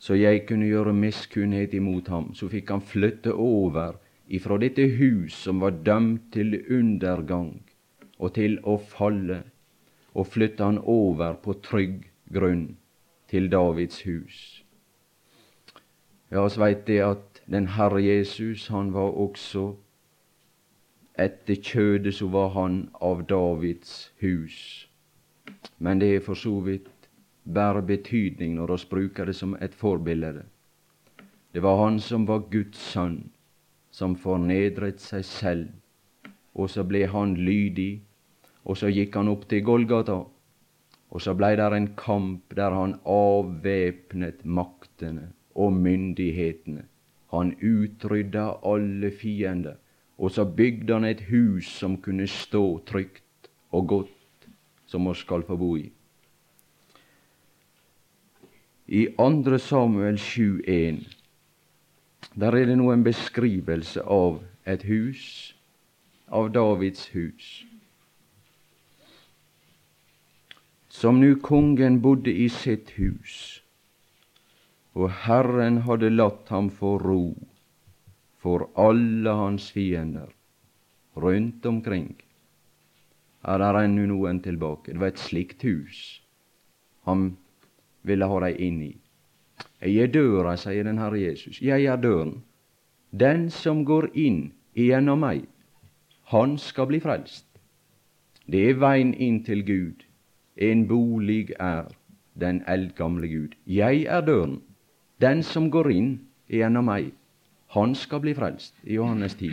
så 0.00 0.16
jeg 0.16 0.46
kunne 0.48 0.68
gjøre 0.68 0.96
miskunnhet 0.96 1.74
imot 1.76 2.08
ham. 2.08 2.30
Så 2.34 2.48
fikk 2.48 2.70
han 2.72 2.82
flytte 2.82 3.34
over 3.34 3.98
ifra 4.28 4.56
dette 4.62 4.86
hus 4.96 5.36
som 5.44 5.60
var 5.60 5.76
dømt 5.84 6.30
til 6.32 6.56
undergang 6.72 7.58
og 8.18 8.34
til 8.36 8.58
å 8.64 8.78
falle 8.80 9.42
og 10.14 10.26
flytta 10.26 10.64
han 10.64 10.78
over 10.78 11.36
på 11.42 11.54
trygg 11.64 12.10
grunn 12.32 12.76
til 13.30 13.50
Davids 13.50 14.02
hus. 14.02 14.64
Ja, 16.30 16.44
oss 16.44 16.58
veit 16.58 16.86
det 16.86 17.00
at 17.04 17.42
den 17.50 17.66
Herre 17.74 18.02
Jesus, 18.02 18.68
han 18.68 18.92
var 18.94 19.14
også 19.18 19.74
etter 21.20 21.54
kjødet 21.54 22.14
så 22.16 22.28
var 22.32 22.48
han 22.54 22.88
av 23.00 23.26
Davids 23.28 24.12
hus. 24.22 24.86
Men 25.78 26.00
det 26.00 26.14
er 26.14 26.24
for 26.24 26.38
så 26.38 26.60
vidt 26.64 27.08
bare 27.44 27.82
betydning 27.82 28.54
når 28.56 28.76
oss 28.76 28.86
bruker 28.88 29.26
det 29.28 29.34
som 29.36 29.56
et 29.60 29.74
forbilde. 29.74 30.44
Det 31.52 31.62
var 31.62 31.82
han 31.82 31.98
som 32.00 32.26
var 32.28 32.46
Guds 32.50 32.78
sønn, 32.92 33.30
som 33.90 34.14
fornedret 34.16 35.00
seg 35.02 35.24
selv, 35.26 35.68
og 36.54 36.70
så 36.70 36.84
ble 36.86 37.06
han 37.10 37.34
lydig 37.34 38.02
og 38.64 38.76
så 38.76 38.90
gikk 38.92 39.16
han 39.16 39.30
opp 39.32 39.46
til 39.50 39.64
Golgata, 39.64 40.18
og 41.10 41.22
så 41.22 41.34
blei 41.34 41.54
der 41.58 41.74
en 41.74 41.90
kamp 41.98 42.54
der 42.56 42.74
han 42.76 42.98
avvæpnet 43.08 44.44
maktene 44.44 45.30
og 45.54 45.72
myndighetene. 45.72 46.84
Han 47.32 47.54
utrydda 47.62 48.46
alle 48.66 49.10
fiender, 49.10 49.78
og 50.18 50.30
så 50.30 50.44
bygde 50.44 50.94
han 50.94 51.04
et 51.04 51.22
hus 51.30 51.70
som 51.80 51.96
kunne 52.02 52.26
stå 52.26 52.64
trygt 52.86 53.50
og 53.72 53.88
godt, 53.88 54.48
som 54.86 55.06
oss 55.06 55.22
skal 55.24 55.42
få 55.46 55.56
bo 55.56 55.76
i. 55.78 55.86
I 58.90 59.06
2. 59.18 59.58
Samuel 59.58 60.18
7,1 60.18 61.16
der 62.34 62.54
er 62.54 62.66
det 62.66 62.76
nå 62.78 62.92
en 62.92 63.04
beskrivelse 63.04 64.02
av 64.06 64.42
et 64.66 64.82
hus, 64.86 65.54
av 66.30 66.52
Davids 66.54 67.08
hus. 67.14 67.66
Som 70.90 71.20
nu 71.20 71.34
kongen 71.38 72.00
bodde 72.02 72.32
i 72.34 72.48
sitt 72.50 72.90
hus, 72.98 73.62
og 74.98 75.12
Herren 75.24 75.84
hadde 75.86 76.10
latt 76.10 76.50
ham 76.50 76.70
få 76.74 76.96
ro 76.98 77.22
for 78.42 78.66
alle 78.74 79.34
hans 79.38 79.68
fiender 79.70 80.32
rundt 81.14 81.66
omkring. 81.66 82.10
Er 83.46 83.62
det 83.62 83.84
ennå 83.84 84.08
noen 84.10 84.42
tilbake? 84.42 84.92
Det 84.92 85.00
var 85.00 85.14
et 85.14 85.22
slikt 85.22 85.62
hus 85.62 86.20
han 87.06 87.36
ville 88.02 88.26
ha 88.26 88.40
dem 88.44 88.58
inn 88.58 88.82
i. 88.82 88.92
Jeg 89.80 89.96
er 90.04 90.12
døra, 90.12 90.56
sier 90.60 90.84
den 90.84 90.98
Herre 91.00 91.22
Jesus. 91.22 91.62
Jeg 91.62 91.86
er 91.86 91.96
døren. 91.96 92.42
Den 93.10 93.48
som 93.50 93.84
går 93.84 94.10
inn 94.14 94.50
gjennom 94.76 95.22
meg, 95.24 95.46
han 96.34 96.58
skal 96.58 96.90
bli 96.90 97.00
frelst. 97.02 97.46
Det 98.50 98.66
er 98.68 98.78
veien 98.82 99.14
inn 99.14 99.40
til 99.46 99.64
Gud. 99.66 100.04
En 100.60 100.86
bolig 100.88 101.54
er 101.58 101.88
den 102.40 102.62
eldgamle 102.68 103.28
Gud. 103.28 103.56
Jeg 103.66 104.04
er 104.04 104.20
døren. 104.20 104.60
Den 105.20 105.42
som 105.42 105.70
går 105.70 105.90
inn 105.92 106.10
gjennom 106.48 106.88
meg, 106.88 107.12
han 107.72 107.94
skal 107.94 108.20
bli 108.20 108.34
frelst. 108.36 108.74
I 108.84 108.98
Johannes 108.98 109.34
10. 109.34 109.52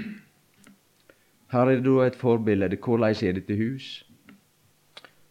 Her 1.51 1.71
er 1.71 1.79
det 1.79 1.85
da 1.85 2.07
et 2.07 2.19
forbilde. 2.19 2.75
Hvordan 2.75 3.15
er 3.23 3.39
dette 3.39 3.55
hus? 3.55 4.03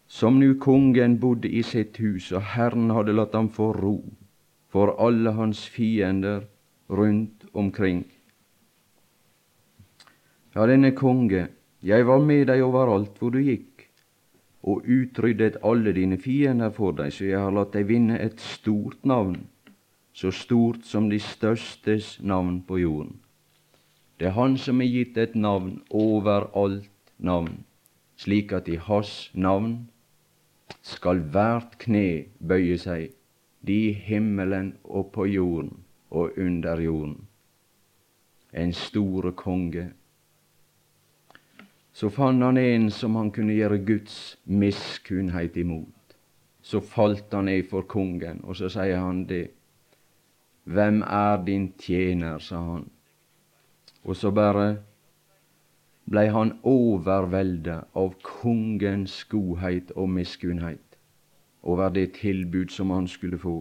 Som 0.07 0.39
nu 0.41 0.55
kongen 0.55 1.18
bodde 1.20 1.49
i 1.49 1.62
sitt 1.62 1.99
hus, 1.99 2.33
og 2.33 2.43
Herren 2.55 2.91
hadde 2.91 3.12
latt 3.12 3.35
ham 3.35 3.51
få 3.51 3.72
ro 3.77 3.99
for 4.72 4.95
alle 5.03 5.33
hans 5.33 5.66
fiender 5.68 6.47
rundt 6.89 7.45
omkring. 7.53 8.05
Ja, 10.55 10.66
denne 10.66 10.95
konge, 10.97 11.49
jeg 11.83 12.07
var 12.07 12.22
med 12.24 12.47
deg 12.49 12.62
overalt 12.64 13.18
hvor 13.20 13.35
du 13.35 13.43
gikk, 13.45 13.76
og 14.67 14.87
utryddet 14.91 15.61
alle 15.64 15.93
dine 15.95 16.19
fiender 16.19 16.73
for 16.75 16.97
deg, 16.99 17.12
så 17.12 17.25
jeg 17.25 17.39
har 17.39 17.55
latt 17.55 17.77
deg 17.77 17.87
vinne 17.87 18.19
et 18.19 18.41
stort 18.43 19.05
navn 19.07 19.45
så 20.17 20.31
stort 20.33 20.85
som 20.89 21.11
de 21.11 21.19
størstes 21.21 22.17
navn 22.25 22.62
på 22.64 22.79
jorden. 22.81 23.19
Det 24.19 24.27
er 24.27 24.33
Han 24.33 24.57
som 24.57 24.81
er 24.81 24.89
gitt 24.89 25.19
et 25.19 25.35
navn 25.35 25.83
over 25.91 26.49
alt 26.57 26.89
navn, 27.19 27.64
slik 28.17 28.53
at 28.53 28.69
i 28.69 28.79
Hans 28.81 29.31
navn 29.35 29.91
skal 30.81 31.21
hvert 31.21 31.77
kne 31.79 32.25
bøye 32.41 32.79
seg, 32.81 33.12
de 33.61 33.77
i 33.91 33.93
himmelen 33.93 34.73
og 34.85 35.12
på 35.12 35.27
jorden 35.27 35.85
og 36.11 36.33
under 36.39 36.81
jorden. 36.81 37.27
En 38.53 38.73
store 38.73 39.33
konge. 39.33 39.91
Så 41.97 42.11
fant 42.12 42.42
han 42.44 42.59
en 42.61 42.90
som 42.92 43.14
han 43.16 43.30
kunne 43.32 43.55
gjøre 43.57 43.78
Guds 43.88 44.36
miskunnhet 44.44 45.55
imot. 45.57 46.16
Så 46.61 46.82
falt 46.84 47.32
han 47.32 47.49
ned 47.49 47.70
for 47.70 47.86
kongen, 47.88 48.42
og 48.44 48.59
så 48.59 48.68
sier 48.68 49.01
han 49.01 49.22
det. 49.30 49.47
Hvem 50.68 51.01
er 51.07 51.40
din 51.47 51.70
tjener, 51.80 52.42
sa 52.42 52.61
han. 52.61 52.84
Og 54.05 54.16
så 54.16 54.30
bare 54.30 54.66
blei 56.05 56.26
han 56.34 56.53
overvelda 56.68 57.78
av 57.97 58.12
kongens 58.22 59.16
godhet 59.32 59.94
og 59.97 60.11
miskunnhet 60.18 60.99
over 61.62 61.88
det 61.97 62.12
tilbud 62.20 62.76
som 62.76 62.92
han 62.92 63.09
skulle 63.09 63.40
få. 63.40 63.57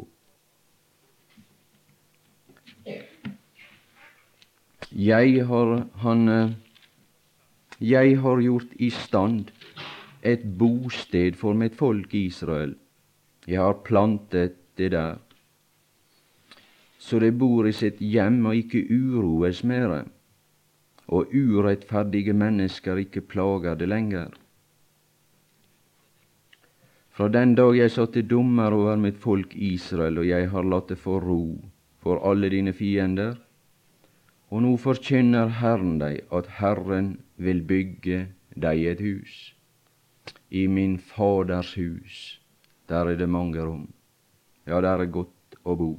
Jeg 4.92 5.48
har, 5.48 5.88
han, 6.04 6.56
jeg 7.80 8.18
har 8.22 8.42
gjort 8.42 8.72
i 8.80 8.90
stand 8.90 9.52
et 10.24 10.44
bosted 10.58 11.36
for 11.36 11.54
mitt 11.54 11.76
folk 11.76 12.14
Israel. 12.14 12.76
Jeg 13.48 13.62
har 13.62 13.84
plantet 13.86 14.56
det 14.78 14.92
der 14.92 15.18
så 17.06 17.20
det 17.22 17.36
bor 17.38 17.68
i 17.70 17.74
sitt 17.76 18.00
hjem 18.02 18.40
og 18.50 18.58
ikke 18.58 18.82
uroes 18.90 19.60
mere, 19.68 20.06
og 21.06 21.30
urettferdige 21.30 22.34
mennesker 22.34 22.98
ikke 23.04 23.22
plager 23.22 23.78
det 23.78 23.90
lenger. 23.92 24.32
Fra 27.16 27.28
den 27.30 27.54
dag 27.56 27.78
jeg 27.78 27.94
satte 27.94 28.26
dommer 28.26 28.74
over 28.74 28.98
mitt 28.98 29.20
folk 29.22 29.54
Israel, 29.54 30.18
og 30.18 30.26
jeg 30.28 30.50
har 30.50 30.66
latt 30.66 30.90
det 30.90 30.98
få 31.00 31.20
ro 31.22 31.44
for 32.02 32.26
alle 32.26 32.50
dine 32.50 32.74
fiender, 32.74 33.38
og 34.50 34.66
nå 34.66 34.74
forkynner 34.82 35.54
Herren 35.62 36.00
deg 36.02 36.26
at 36.34 36.50
Herren 36.58 37.14
vil 37.38 37.62
bygge 37.64 38.28
deg 38.56 38.86
et 38.86 39.02
hus. 39.04 39.56
I 40.50 40.68
min 40.68 40.98
Faders 41.00 41.74
hus, 41.76 42.42
der 42.90 43.12
er 43.12 43.18
det 43.18 43.30
mange 43.30 43.62
rom. 43.62 43.94
Ja, 44.68 44.82
der 44.82 45.02
er 45.02 45.06
godt 45.06 45.58
å 45.64 45.76
bo. 45.76 45.92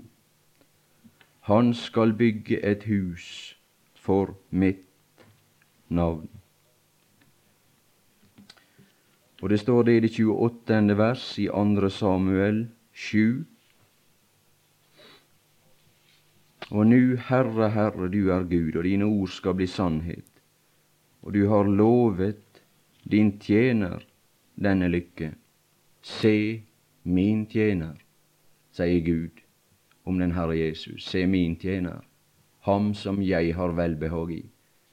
Han 1.47 1.75
skal 1.75 2.13
bygge 2.19 2.59
et 2.65 2.85
hus 2.85 3.57
for 3.95 4.35
mitt 4.51 4.87
navn. 5.89 6.29
Og 9.43 9.51
det 9.51 9.61
står 9.61 9.83
det 9.83 9.97
i 9.97 10.01
det 10.01 10.11
28. 10.19 10.97
vers 10.99 11.39
i 11.39 11.47
2. 11.47 11.91
Samuel 11.91 12.69
7. 12.93 13.45
Og 16.71 16.87
nu, 16.87 17.17
Herre, 17.17 17.71
Herre, 17.71 18.09
du 18.11 18.31
er 18.31 18.43
Gud, 18.43 18.77
og 18.77 18.85
dine 18.85 19.05
ord 19.05 19.29
skal 19.29 19.55
bli 19.55 19.67
sannhet. 19.67 20.36
Og 21.27 21.33
du 21.35 21.49
har 21.51 21.67
lovet 21.67 22.63
din 23.03 23.33
tjener 23.43 24.05
denne 24.55 24.87
lykke. 24.89 25.33
Se 26.03 26.63
min 27.03 27.47
tjener, 27.51 27.99
sier 28.71 29.03
Gud 29.03 29.43
om 30.07 30.21
den 30.23 30.37
Herre 30.37 30.55
Jesus. 30.55 31.03
Se 31.03 31.25
min 31.27 31.57
tjener, 31.59 32.05
ham 32.63 32.95
som 32.95 33.19
jeg 33.23 33.57
har 33.59 33.75
velbehag 33.75 34.31
i. 34.37 34.45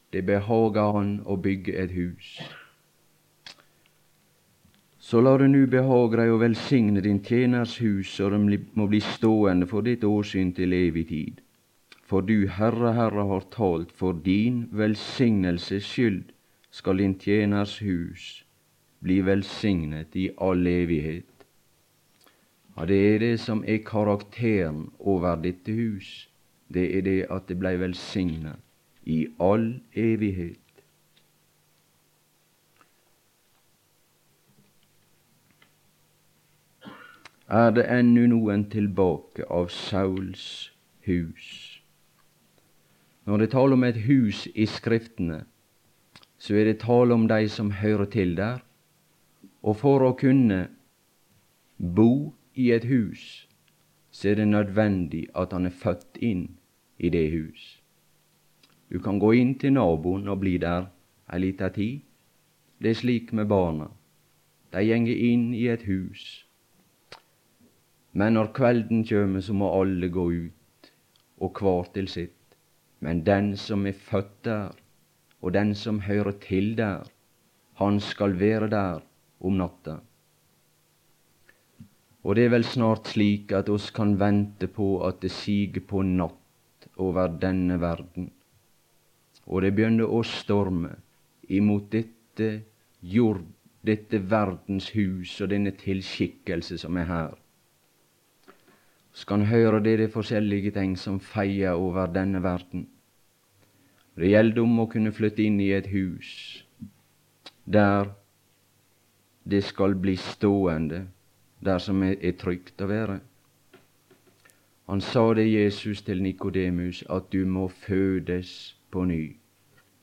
Det 0.10 0.26
behager 0.26 0.92
Han 0.98 1.22
å 1.26 1.38
bygge 1.38 1.78
et 1.78 1.94
hus. 1.94 2.42
Så 4.98 5.22
la 5.22 5.38
det 5.38 5.52
nu 5.54 5.68
behage 5.70 6.18
deg 6.18 6.34
å 6.34 6.42
velsigne 6.42 7.02
din 7.02 7.22
tjeners 7.22 7.78
hus, 7.78 8.10
så 8.18 8.30
de 8.34 8.58
må 8.74 8.88
bli 8.90 9.02
stående 9.06 9.70
for 9.70 9.86
ditt 9.86 10.04
åsyn 10.04 10.54
til 10.58 10.74
evig 10.74 11.08
tid. 11.14 11.42
For 12.04 12.22
du, 12.22 12.48
Herre, 12.48 12.94
Herre, 12.94 13.28
har 13.28 13.46
talt, 13.52 13.92
for 13.92 14.14
din 14.14 14.68
velsignelses 14.72 15.86
skyld 15.88 16.34
skal 16.72 16.98
din 16.98 17.16
tjeners 17.20 17.80
hus 17.80 18.44
bli 19.04 19.22
velsignet 19.22 20.16
i 20.16 20.30
all 20.42 20.68
evighet. 20.68 21.46
Ja, 22.78 22.86
det 22.86 23.00
er 23.16 23.20
det 23.20 23.40
som 23.40 23.64
er 23.68 23.84
karakteren 23.86 24.92
over 25.00 25.36
dette 25.36 25.72
hus. 25.72 26.30
Det 26.74 26.86
er 26.98 27.02
det 27.06 27.20
at 27.30 27.48
det 27.48 27.60
blei 27.62 27.76
velsignet 27.78 28.60
i 29.06 29.28
all 29.40 29.68
evighet. 29.94 30.60
Er 37.54 37.70
det 37.76 37.86
ennå 37.86 38.26
noen 38.32 38.64
tilbake 38.74 39.46
av 39.52 39.70
Sauls 39.70 40.72
hus? 41.06 41.63
Når 43.26 43.38
det 43.38 43.52
taler 43.52 43.74
om 43.74 43.84
et 43.84 44.02
hus 44.04 44.48
i 44.56 44.66
Skriftene, 44.68 45.44
så 46.38 46.56
er 46.60 46.68
det 46.68 46.82
tale 46.84 47.14
om 47.16 47.28
de 47.28 47.48
som 47.50 47.72
hører 47.72 48.06
til 48.06 48.36
der. 48.36 48.60
Og 49.64 49.78
for 49.80 50.04
å 50.04 50.12
kunne 50.20 50.66
bo 51.78 52.34
i 52.56 52.72
et 52.76 52.84
hus, 52.84 53.48
så 54.12 54.34
er 54.34 54.42
det 54.42 54.48
nødvendig 54.48 55.28
at 55.36 55.56
han 55.56 55.66
er 55.66 55.78
født 55.86 56.20
inn 56.20 56.50
i 57.00 57.10
det 57.10 57.30
hus. 57.32 57.80
Du 58.92 59.00
kan 59.00 59.20
gå 59.20 59.32
inn 59.40 59.56
til 59.60 59.74
naboen 59.74 60.28
og 60.28 60.42
bli 60.44 60.58
der 60.60 60.90
ei 61.32 61.40
lita 61.40 61.72
tid. 61.74 62.04
Det 62.84 62.92
er 62.92 63.00
slik 63.00 63.32
med 63.34 63.48
barna. 63.48 63.88
De 64.76 64.84
gjenger 64.84 65.16
inn 65.32 65.54
i 65.56 65.68
et 65.72 65.88
hus. 65.88 66.44
Men 68.12 68.36
når 68.36 68.52
kvelden 68.54 69.06
kjem, 69.08 69.40
så 69.42 69.56
må 69.58 69.72
alle 69.80 70.12
gå 70.12 70.28
ut, 70.30 70.92
og 71.40 71.60
hver 71.62 71.88
til 71.96 72.12
sitt. 72.12 72.43
Men 73.04 73.24
den 73.28 73.58
som 73.60 73.84
er 73.88 73.98
født 74.00 74.46
der, 74.48 74.72
og 75.44 75.54
den 75.54 75.74
som 75.76 76.00
hører 76.06 76.38
til 76.40 76.78
der, 76.78 77.04
han 77.76 78.00
skal 78.00 78.38
være 78.40 78.70
der 78.72 79.02
om 79.44 79.58
natta. 79.60 79.98
Og 82.24 82.38
det 82.38 82.46
er 82.46 82.54
vel 82.54 82.64
snart 82.64 83.10
slik 83.12 83.52
at 83.52 83.70
oss 83.70 83.90
kan 83.92 84.16
vente 84.20 84.70
på 84.72 85.02
at 85.04 85.20
det 85.22 85.34
siger 85.36 85.84
på 85.88 86.06
natt 86.08 86.88
over 86.96 87.28
denne 87.42 87.80
verden, 87.82 88.30
og 89.46 89.66
det 89.66 89.74
begynner 89.76 90.08
å 90.08 90.22
storme 90.24 90.94
imot 91.52 91.90
dette 91.92 92.50
jord, 93.02 93.44
dette 93.84 94.22
verdens 94.32 94.94
hus 94.96 95.36
og 95.44 95.52
denne 95.52 95.76
tilskikkelse 95.76 96.80
som 96.80 96.98
er 97.02 97.10
her. 97.10 97.34
Så 99.12 99.28
kan 99.28 99.44
høre 99.52 99.84
det 99.84 99.98
de 100.00 100.08
forskjellige 100.10 100.72
ting 100.80 100.96
som 100.98 101.20
feier 101.20 101.76
over 101.76 102.08
denne 102.08 102.40
verden. 102.44 102.88
Det 104.16 104.30
gjelder 104.30 104.62
om 104.62 104.84
å 104.84 104.90
kunne 104.90 105.14
flytte 105.16 105.42
inn 105.42 105.58
i 105.64 105.72
et 105.74 105.90
hus 105.90 106.30
der 107.66 108.12
det 109.44 109.64
skal 109.66 109.96
bli 110.00 110.14
stående 110.20 111.08
der 111.64 111.80
som 111.80 112.04
er, 112.04 112.20
trygt 112.38 112.82
å 112.84 112.90
være. 112.92 113.20
Han 114.92 115.02
sa 115.02 115.24
det 115.34 115.48
Jesus 115.48 116.04
til 116.04 116.22
Nikodemus, 116.22 117.04
at 117.10 117.32
du 117.32 117.46
må 117.48 117.70
fødes 117.72 118.76
på 118.92 119.06
ny. 119.08 119.38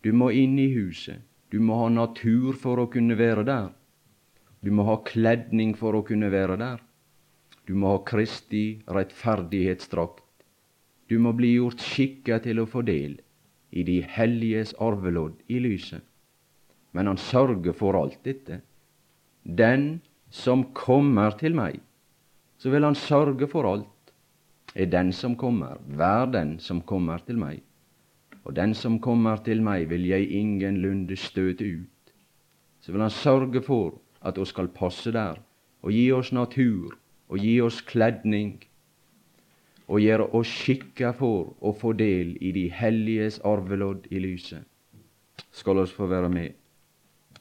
Du 0.00 0.12
må 0.16 0.30
inn 0.32 0.58
i 0.58 0.70
huset. 0.72 1.20
Du 1.52 1.60
må 1.60 1.76
ha 1.82 1.88
natur 1.92 2.56
for 2.56 2.80
å 2.80 2.88
kunne 2.88 3.18
være 3.18 3.44
der. 3.44 3.68
Du 4.64 4.70
må 4.72 4.86
ha 4.88 4.96
kledning 5.04 5.74
for 5.76 5.98
å 5.98 6.04
kunne 6.06 6.30
være 6.32 6.56
der. 6.56 6.80
Du 7.68 7.74
må 7.76 7.92
ha 7.92 8.02
Kristi 8.08 8.80
rettferdighetsdrakt. 8.88 10.24
Du 11.12 11.18
må 11.18 11.34
bli 11.36 11.56
gjort 11.58 11.82
skikka 11.84 12.40
til 12.40 12.62
å 12.62 12.68
få 12.70 12.82
del 12.86 13.18
i 13.70 13.82
de 13.86 14.00
helliges 14.02 14.74
arvelodd 14.82 15.38
i 15.48 15.60
lyset. 15.62 16.02
Men 16.92 17.06
han 17.06 17.20
sørger 17.20 17.72
for 17.76 17.96
alt 17.98 18.18
dette. 18.26 18.60
Den 19.44 20.00
som 20.30 20.64
kommer 20.74 21.36
til 21.38 21.54
meg, 21.54 21.78
så 22.58 22.70
vil 22.70 22.84
han 22.84 22.98
sørge 22.98 23.48
for 23.48 23.66
alt, 23.70 24.14
er 24.74 24.90
den 24.90 25.12
som 25.12 25.34
kommer, 25.36 25.78
vær 25.86 26.30
den 26.30 26.58
som 26.62 26.82
kommer 26.82 27.22
til 27.26 27.38
meg. 27.38 27.62
Og 28.44 28.54
den 28.56 28.74
som 28.74 28.98
kommer 29.02 29.40
til 29.44 29.62
meg, 29.62 29.88
vil 29.90 30.06
jeg 30.06 30.30
ingenlunde 30.30 31.16
støte 31.16 31.64
ut. 31.64 32.12
Så 32.80 32.92
vil 32.92 33.02
han 33.02 33.10
sørge 33.12 33.62
for 33.62 33.98
at 34.22 34.38
oss 34.38 34.52
skal 34.54 34.68
passe 34.68 35.12
der, 35.12 35.40
og 35.82 35.92
gi 35.92 36.10
oss 36.12 36.32
natur, 36.32 36.94
og 37.28 37.38
gi 37.38 37.60
oss 37.60 37.80
kledning, 37.80 38.58
og 39.90 39.98
gjøre 39.98 40.28
oss 40.38 40.50
skikka 40.62 41.10
for 41.18 41.54
å 41.60 41.72
få 41.74 41.92
del 41.98 42.36
i 42.38 42.52
de 42.54 42.68
helliges 42.70 43.40
arvelodd 43.46 44.06
i 44.14 44.22
lyset. 44.22 44.62
Skal 45.50 45.82
oss 45.82 45.92
få 45.92 46.06
være 46.06 46.30
med. 46.30 46.54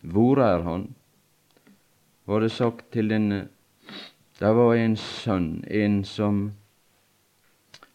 Hvor 0.01 0.41
er 0.41 0.63
han? 0.65 0.87
Var 2.25 2.41
det 2.41 2.51
sagt 2.51 2.91
til 2.91 3.09
denne 3.09 3.47
Det 4.39 4.49
var 4.55 4.75
en 4.75 4.95
sønn, 4.95 5.65
en 5.67 6.03
som 6.03 6.53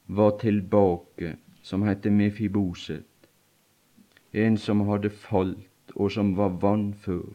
var 0.07 0.37
tilbake 0.39 1.37
som 1.63 1.83
het 1.83 2.05
Mefiboset, 2.05 3.05
en 4.33 4.57
som 4.57 4.83
hadde 4.89 5.11
falt 5.11 5.95
og 5.97 6.13
som 6.13 6.35
var 6.37 6.59
vannfør. 6.61 7.33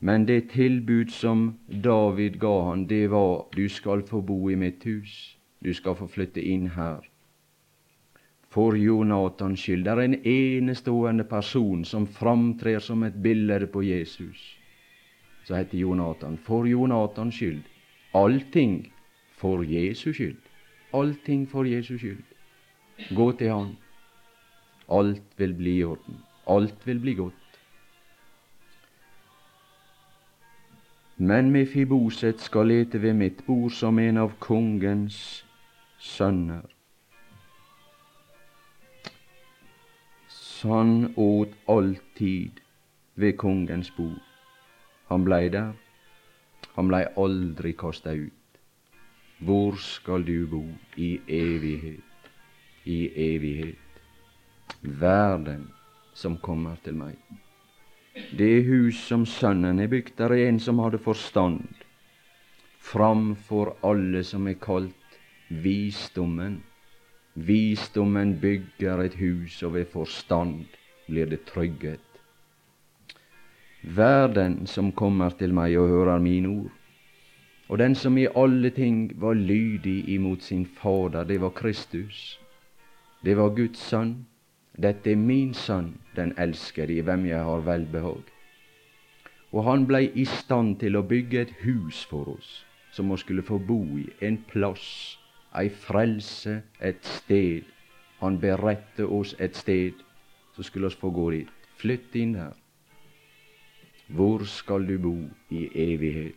Men 0.00 0.24
det 0.24 0.50
tilbud 0.54 1.12
som 1.12 1.58
David 1.84 2.38
ga 2.40 2.54
han, 2.70 2.86
det 2.88 3.10
var 3.10 3.44
du 3.56 3.68
skal 3.68 4.02
få 4.02 4.20
bo 4.20 4.48
i 4.50 4.56
mitt 4.56 4.84
hus, 4.84 5.36
du 5.64 5.74
skal 5.74 5.94
få 5.94 6.06
flytte 6.06 6.42
inn 6.42 6.68
her. 6.76 7.04
For 8.50 8.74
Jonathans 8.76 9.60
skyld. 9.60 9.84
Det 9.84 9.92
er 9.92 10.00
en 10.02 10.16
enestående 10.26 11.24
person 11.24 11.84
som 11.84 12.06
framtrer 12.06 12.80
som 12.82 13.04
et 13.06 13.22
bilde 13.22 13.66
på 13.66 13.82
Jesus. 13.82 14.56
Så 15.44 15.54
heter 15.54 15.78
Jonathan. 15.78 16.38
For 16.38 16.66
Jonathans 16.66 17.34
skyld. 17.34 17.62
Allting 18.14 18.92
for 19.38 19.62
Jesus 19.62 20.16
skyld. 20.16 20.40
Allting 20.92 21.46
for 21.48 21.64
Jesus 21.64 22.00
skyld. 22.00 22.24
Gå 23.14 23.32
til 23.32 23.52
Han. 23.52 23.76
Alt 24.90 25.38
vil 25.38 25.54
bli 25.54 25.76
i 25.78 25.84
orden. 25.84 26.18
Alt 26.46 26.86
vil 26.86 26.98
bli 26.98 27.14
godt. 27.14 27.34
Men 31.16 31.50
Mefiboset 31.50 32.40
skal 32.40 32.66
lete 32.66 33.02
ved 33.02 33.12
mitt 33.14 33.46
bord 33.46 33.70
som 33.70 33.98
en 33.98 34.16
av 34.16 34.32
kongens 34.40 35.44
sønner. 36.00 36.66
Sånn 40.28 41.14
åt 41.16 41.54
alltid 41.68 42.60
ved 43.20 43.38
kongens 43.40 43.92
bord. 43.96 44.20
Han 45.08 45.24
blei 45.24 45.46
der. 45.52 45.72
Han 46.76 46.90
blei 46.92 47.04
aldri 47.16 47.72
kasta 47.76 48.12
ut. 48.12 48.60
Hvor 49.40 49.76
skal 49.80 50.24
du 50.24 50.46
bo 50.50 50.64
i 51.00 51.16
evighet? 51.26 52.04
i 52.84 53.34
evighet. 53.34 53.76
Verden 54.80 55.68
som 56.14 56.36
kommer 56.38 56.76
til 56.84 56.96
meg. 56.96 57.16
Det 58.36 58.64
hus 58.66 58.98
som 59.06 59.26
Sønnen 59.26 59.80
er 59.80 59.90
bygd, 59.90 60.16
der 60.18 60.34
er 60.34 60.48
en 60.48 60.58
som 60.60 60.80
hadde 60.82 60.98
forstand, 60.98 61.68
framfor 62.80 63.76
alle 63.86 64.24
som 64.26 64.48
er 64.50 64.58
kalt 64.60 64.96
visdommen. 65.50 66.62
Visdommen 67.34 68.40
bygger 68.40 69.04
et 69.04 69.14
hus, 69.14 69.62
og 69.62 69.74
ved 69.74 69.84
forstand 69.92 70.64
blir 71.08 71.26
det 71.26 71.44
trygghet. 71.44 72.00
Verden 73.82 74.66
som 74.66 74.92
kommer 74.92 75.30
til 75.30 75.54
meg 75.54 75.78
og 75.78 75.88
hører 75.88 76.18
mine 76.20 76.48
ord, 76.48 76.70
og 77.70 77.78
den 77.78 77.94
som 77.94 78.18
i 78.18 78.26
alle 78.36 78.70
ting 78.70 79.12
var 79.20 79.34
lydig 79.34 80.08
imot 80.08 80.42
sin 80.42 80.66
Fader, 80.66 81.24
det 81.24 81.40
var 81.40 81.50
Kristus. 81.50 82.40
Det 83.24 83.36
var 83.36 83.54
Guds 83.54 83.78
sønn. 83.78 84.26
Dette 84.82 85.12
er 85.12 85.16
min 85.16 85.54
sønn, 85.54 85.94
den 86.16 86.32
elskede, 86.38 86.94
i 86.94 87.00
hvem 87.00 87.26
jeg 87.26 87.44
har 87.44 87.60
velbehag. 87.60 88.22
Og 89.52 89.64
han 89.64 89.86
blei 89.86 90.10
i 90.14 90.24
stand 90.24 90.78
til 90.80 90.96
å 90.96 91.02
bygge 91.06 91.40
et 91.40 91.54
hus 91.62 92.04
for 92.10 92.34
oss, 92.34 92.64
som 92.92 93.10
vi 93.10 93.16
skulle 93.22 93.42
få 93.42 93.58
bo 93.58 93.82
i, 93.98 94.08
en 94.20 94.38
plass, 94.50 95.19
ei 95.56 95.68
frelse, 95.68 96.62
et 96.80 97.04
sted. 97.04 97.62
Han 98.20 98.38
beredte 98.40 99.06
oss 99.06 99.34
et 99.38 99.56
sted, 99.56 99.92
så 100.56 100.62
skulle 100.62 100.86
oss 100.86 100.96
få 100.96 101.10
gå 101.10 101.30
dit. 101.30 101.48
Flytt 101.80 102.14
inn 102.14 102.34
her. 102.34 102.54
Hvor 104.08 104.44
skal 104.44 104.86
du 104.88 104.98
bo 104.98 105.16
i 105.50 105.68
evighet? 105.74 106.36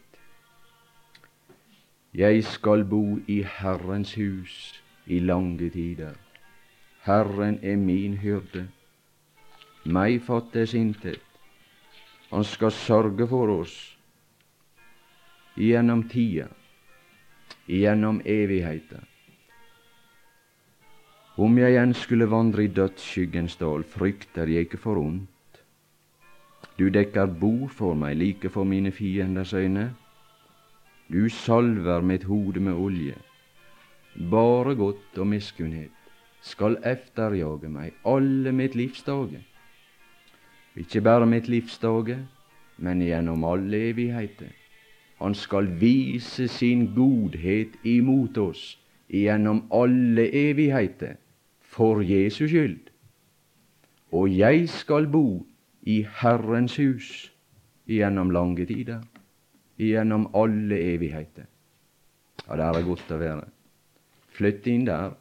Jeg 2.13 2.43
skal 2.43 2.85
bo 2.85 3.17
i 3.27 3.41
Herrens 3.41 4.13
hus 4.15 4.83
i 5.05 5.19
lange 5.19 5.69
tider. 5.69 6.13
Herren 7.03 7.59
er 7.63 7.75
min 7.75 8.17
hyrde, 8.17 8.67
meg 9.85 10.21
fattes 10.21 10.73
intet. 10.73 11.19
Han 12.29 12.43
skal 12.43 12.71
sørge 12.71 13.27
for 13.27 13.49
oss 13.59 13.73
gjennom 15.57 16.05
tida, 16.09 16.47
gjennom 17.67 18.21
evigheten. 18.25 19.05
Om 21.37 21.57
jeg 21.57 21.77
enn 21.81 21.95
skulle 21.97 22.29
vandre 22.29 22.67
i 22.67 22.69
dødsskyggens 22.69 23.55
dal, 23.57 23.83
frykter 23.89 24.49
jeg 24.51 24.67
ikke 24.67 24.77
for 24.77 25.01
ondt. 25.01 25.61
Du 26.77 26.89
dekker 26.93 27.25
bord 27.25 27.71
for 27.73 27.97
meg 27.97 28.17
like 28.19 28.49
for 28.53 28.69
mine 28.69 28.91
fienders 28.93 29.53
øyne. 29.53 29.93
Du 31.09 31.29
salver 31.29 32.01
mitt 32.01 32.23
hode 32.29 32.59
med 32.59 32.73
olje. 32.73 33.17
Bare 34.29 34.75
godt 34.75 35.17
og 35.17 35.27
miskunnhet 35.27 35.91
skal 36.41 36.77
efterjage 36.85 37.69
meg 37.69 37.93
alle 38.05 38.51
mitt 38.51 38.75
livs 38.75 39.01
dager. 39.03 39.41
Ikke 40.75 41.01
bare 41.01 41.25
mitt 41.25 41.47
livs 41.47 41.77
dager, 41.81 42.25
men 42.77 43.01
gjennom 43.01 43.45
alle 43.45 43.89
evigheter. 43.89 44.51
Han 45.21 45.35
skal 45.35 45.67
vise 45.79 46.47
sin 46.47 46.87
godhet 46.95 47.77
imot 47.83 48.37
oss 48.37 48.63
gjennom 49.09 49.63
alle 49.71 50.27
evigheter, 50.33 51.15
for 51.61 52.01
Jesus 52.01 52.49
skyld. 52.51 52.89
Og 54.11 54.29
jeg 54.37 54.69
skal 54.69 55.07
bo 55.07 55.45
i 55.81 56.03
Herrens 56.21 56.75
hus 56.77 57.31
gjennom 57.89 58.31
lange 58.31 58.65
tider, 58.65 59.01
gjennom 59.77 60.29
alle 60.35 60.77
evigheter. 60.93 61.49
Ja, 62.47 62.57
der 62.59 62.77
er 62.77 62.85
godt 62.85 63.11
å 63.11 63.19
være. 63.21 63.47
Flytt 64.33 64.67
inn 64.67 64.85
der 64.89 65.13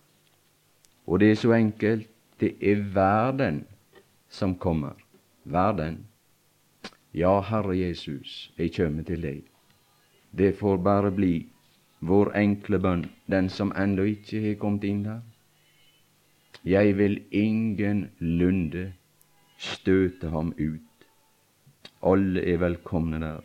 og 1.07 1.21
det 1.21 1.31
er 1.31 1.35
så 1.35 1.53
enkelt. 1.53 2.09
Det 2.41 2.57
er 2.61 2.77
verden 2.95 3.67
som 4.29 4.55
kommer. 4.59 4.93
Verden. 5.45 6.07
Ja, 7.15 7.41
Herre 7.41 7.79
Jesus, 7.79 8.53
jeg 8.59 8.73
kommer 8.77 9.03
til 9.03 9.23
deg. 9.23 9.52
Det 10.33 10.53
får 10.59 10.79
bare 10.79 11.11
bli 11.11 11.47
vår 12.01 12.33
enkle 12.37 12.79
bønn, 12.79 13.05
den 13.27 13.49
som 13.53 13.73
ennå 13.77 14.07
ikke 14.15 14.41
har 14.47 14.59
kommet 14.61 14.85
inn 14.89 15.05
der. 15.05 15.21
Jeg 16.65 16.97
vil 16.97 17.19
ingenlunde 17.31 18.93
støte 19.59 20.31
ham 20.31 20.55
ut. 20.59 21.07
Alle 22.03 22.43
er 22.49 22.59
velkomne 22.59 23.21
der. 23.21 23.43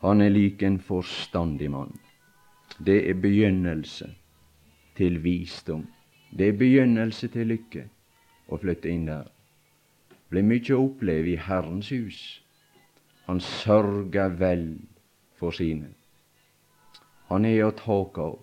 Han 0.00 0.20
er 0.20 0.30
lik 0.30 0.62
en 0.62 0.78
forstandig 0.78 1.70
mann. 1.70 1.98
Det 2.78 3.10
er 3.10 3.14
begynnelse 3.14 4.14
til 4.96 5.22
visdom. 5.24 5.88
Det 6.30 6.48
er 6.48 6.58
begynnelse 6.58 7.28
til 7.28 7.50
lykke 7.50 7.88
å 8.48 8.58
flytte 8.62 8.92
inn 8.92 9.08
der. 9.08 9.26
Det 9.26 10.36
blir 10.36 10.44
mye 10.44 10.76
å 10.76 10.84
oppleve 10.84 11.32
i 11.32 11.40
Herrens 11.40 11.88
hus. 11.90 12.20
Han 13.28 13.40
sørger 13.40 14.28
vel 14.40 14.78
for 15.36 15.52
sine. 15.52 15.90
Han 17.28 17.44
er 17.44 17.66
å 17.66 17.74
take 17.76 18.22
av. 18.24 18.38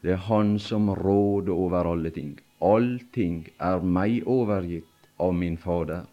Det 0.00 0.14
er 0.14 0.22
Han 0.26 0.58
som 0.58 0.88
råder 0.88 1.52
over 1.52 1.92
alle 1.92 2.10
ting. 2.10 2.38
Allting 2.64 3.44
er 3.60 3.84
meg 3.84 4.24
overgitt 4.26 5.10
av 5.20 5.34
min 5.34 5.58
Fader. 5.60 6.06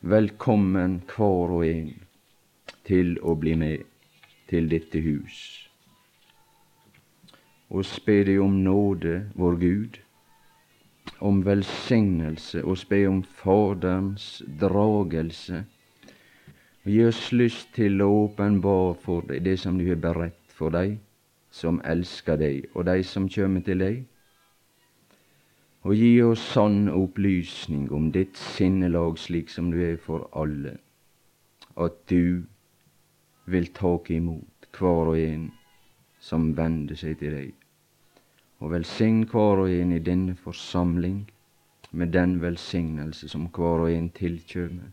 Velkommen 0.00 1.00
hver 1.08 1.54
og 1.58 1.64
en 1.66 1.94
til 2.84 3.16
å 3.22 3.34
bli 3.34 3.54
med 3.56 3.86
til 4.50 4.68
dette 4.68 5.00
hus. 5.00 5.66
og 7.70 7.82
spe 7.84 8.20
deg 8.22 8.38
om 8.38 8.60
nåde, 8.62 9.30
vår 9.34 9.56
Gud, 9.58 9.96
om 11.18 11.40
velsignelse 11.46 12.64
og 12.64 12.78
spe 12.78 13.02
om 13.08 13.22
Faderens 13.22 14.42
dragelse. 14.60 15.64
Og 16.84 16.92
gi 16.92 17.02
oss 17.06 17.32
lyst 17.32 17.72
til 17.74 18.02
å 18.02 18.10
åpenbare 18.26 18.94
for 19.02 19.26
deg 19.28 19.44
det 19.44 19.58
som 19.62 19.78
du 19.78 19.86
har 19.88 20.00
beredt 20.00 20.54
for 20.56 20.74
deg 20.74 20.98
som 21.56 21.80
elsker 21.84 22.36
deg, 22.40 22.66
og 22.74 22.86
de 22.88 23.02
som 23.06 23.28
kommer 23.32 23.64
til 23.64 23.80
deg. 23.80 24.02
Og 25.86 25.94
gi 25.96 26.10
oss 26.26 26.42
sann 26.52 26.88
opplysning 26.90 27.86
om 27.94 28.10
ditt 28.12 28.36
sinnelag 28.36 29.20
slik 29.22 29.52
som 29.52 29.70
du 29.72 29.78
er 29.86 29.96
for 30.02 30.26
alle, 30.36 30.76
at 31.76 31.96
du 32.10 32.42
vil 33.46 33.70
ta 33.72 33.94
imot 34.10 34.68
hver 34.76 35.12
og 35.12 35.20
en 35.20 35.46
som 36.20 36.50
vender 36.58 36.98
seg 36.98 37.20
til 37.22 37.36
deg. 37.38 37.54
Og 38.60 38.72
velsign 38.72 39.24
hver 39.28 39.62
og 39.62 39.70
en 39.70 39.92
i 39.92 39.98
denne 40.00 40.34
forsamling 40.34 41.26
med 41.90 42.12
den 42.12 42.42
velsignelse 42.42 43.28
som 43.28 43.48
hver 43.52 43.84
og 43.86 43.92
en 43.92 44.10
tilkjømer. 44.10 44.92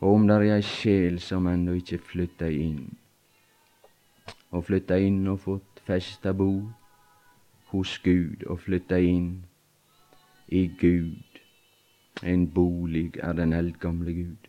Og 0.00 0.14
om 0.14 0.26
det 0.28 0.36
er 0.36 0.56
ei 0.56 0.64
sjel 0.64 1.18
som 1.20 1.46
ennå 1.50 1.74
ikke 1.76 1.98
flytta 2.12 2.48
inn, 2.48 2.86
og 4.50 4.64
flytta 4.64 4.96
inn 4.96 5.26
og 5.28 5.42
fått 5.44 5.82
festa 5.86 6.32
bo 6.32 6.52
hos 7.70 7.98
Gud 8.04 8.46
og 8.46 8.62
flytta 8.64 8.98
inn 8.98 9.28
i 10.48 10.64
Gud, 10.80 11.40
en 12.22 12.46
bolig 12.54 13.10
er 13.22 13.36
den 13.36 13.52
eldgamle 13.52 14.14
Gud. 14.16 14.48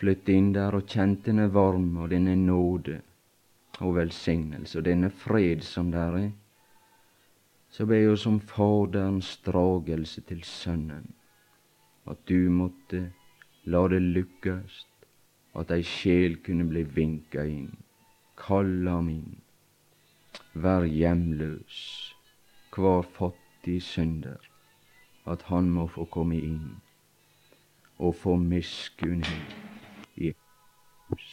Flytt 0.00 0.28
inn 0.28 0.52
der 0.52 0.74
og 0.74 0.88
kjenn 0.90 1.16
denne 1.24 1.46
varme 1.54 2.04
og 2.04 2.10
denne 2.10 2.34
nåde 2.36 2.98
og 3.80 3.94
velsignelse 3.96 4.80
og 4.80 4.88
denne 4.88 5.10
fred 5.10 5.62
som 5.64 5.92
der 5.94 6.18
er, 6.18 6.32
så 7.74 7.86
ber 7.86 7.98
jeg 7.98 8.26
om 8.30 8.36
Faderens 8.40 9.36
dragelse 9.42 10.20
til 10.28 10.44
Sønnen, 10.46 11.08
at 12.06 12.20
du 12.28 12.50
måtte 12.50 13.00
la 13.66 13.80
det 13.90 13.98
lykkast 14.02 15.08
at 15.58 15.72
ei 15.74 15.82
sjel 15.82 16.38
kunne 16.46 16.68
bli 16.70 16.84
vinka 16.98 17.42
inn. 17.50 17.72
Kalla 18.38 19.00
min, 19.02 19.40
vær 20.54 20.86
hjemløs, 20.86 21.82
hver 22.76 23.02
fattig 23.18 23.80
synder, 23.82 24.38
at 25.26 25.42
han 25.50 25.74
må 25.74 25.90
få 25.90 26.06
komme 26.14 26.38
inn 26.38 26.76
og 27.98 28.14
få 28.22 28.36
miskunnhet 28.38 29.58
i 30.14 30.34
hus. 31.08 31.30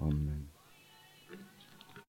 Amen. 0.00 0.49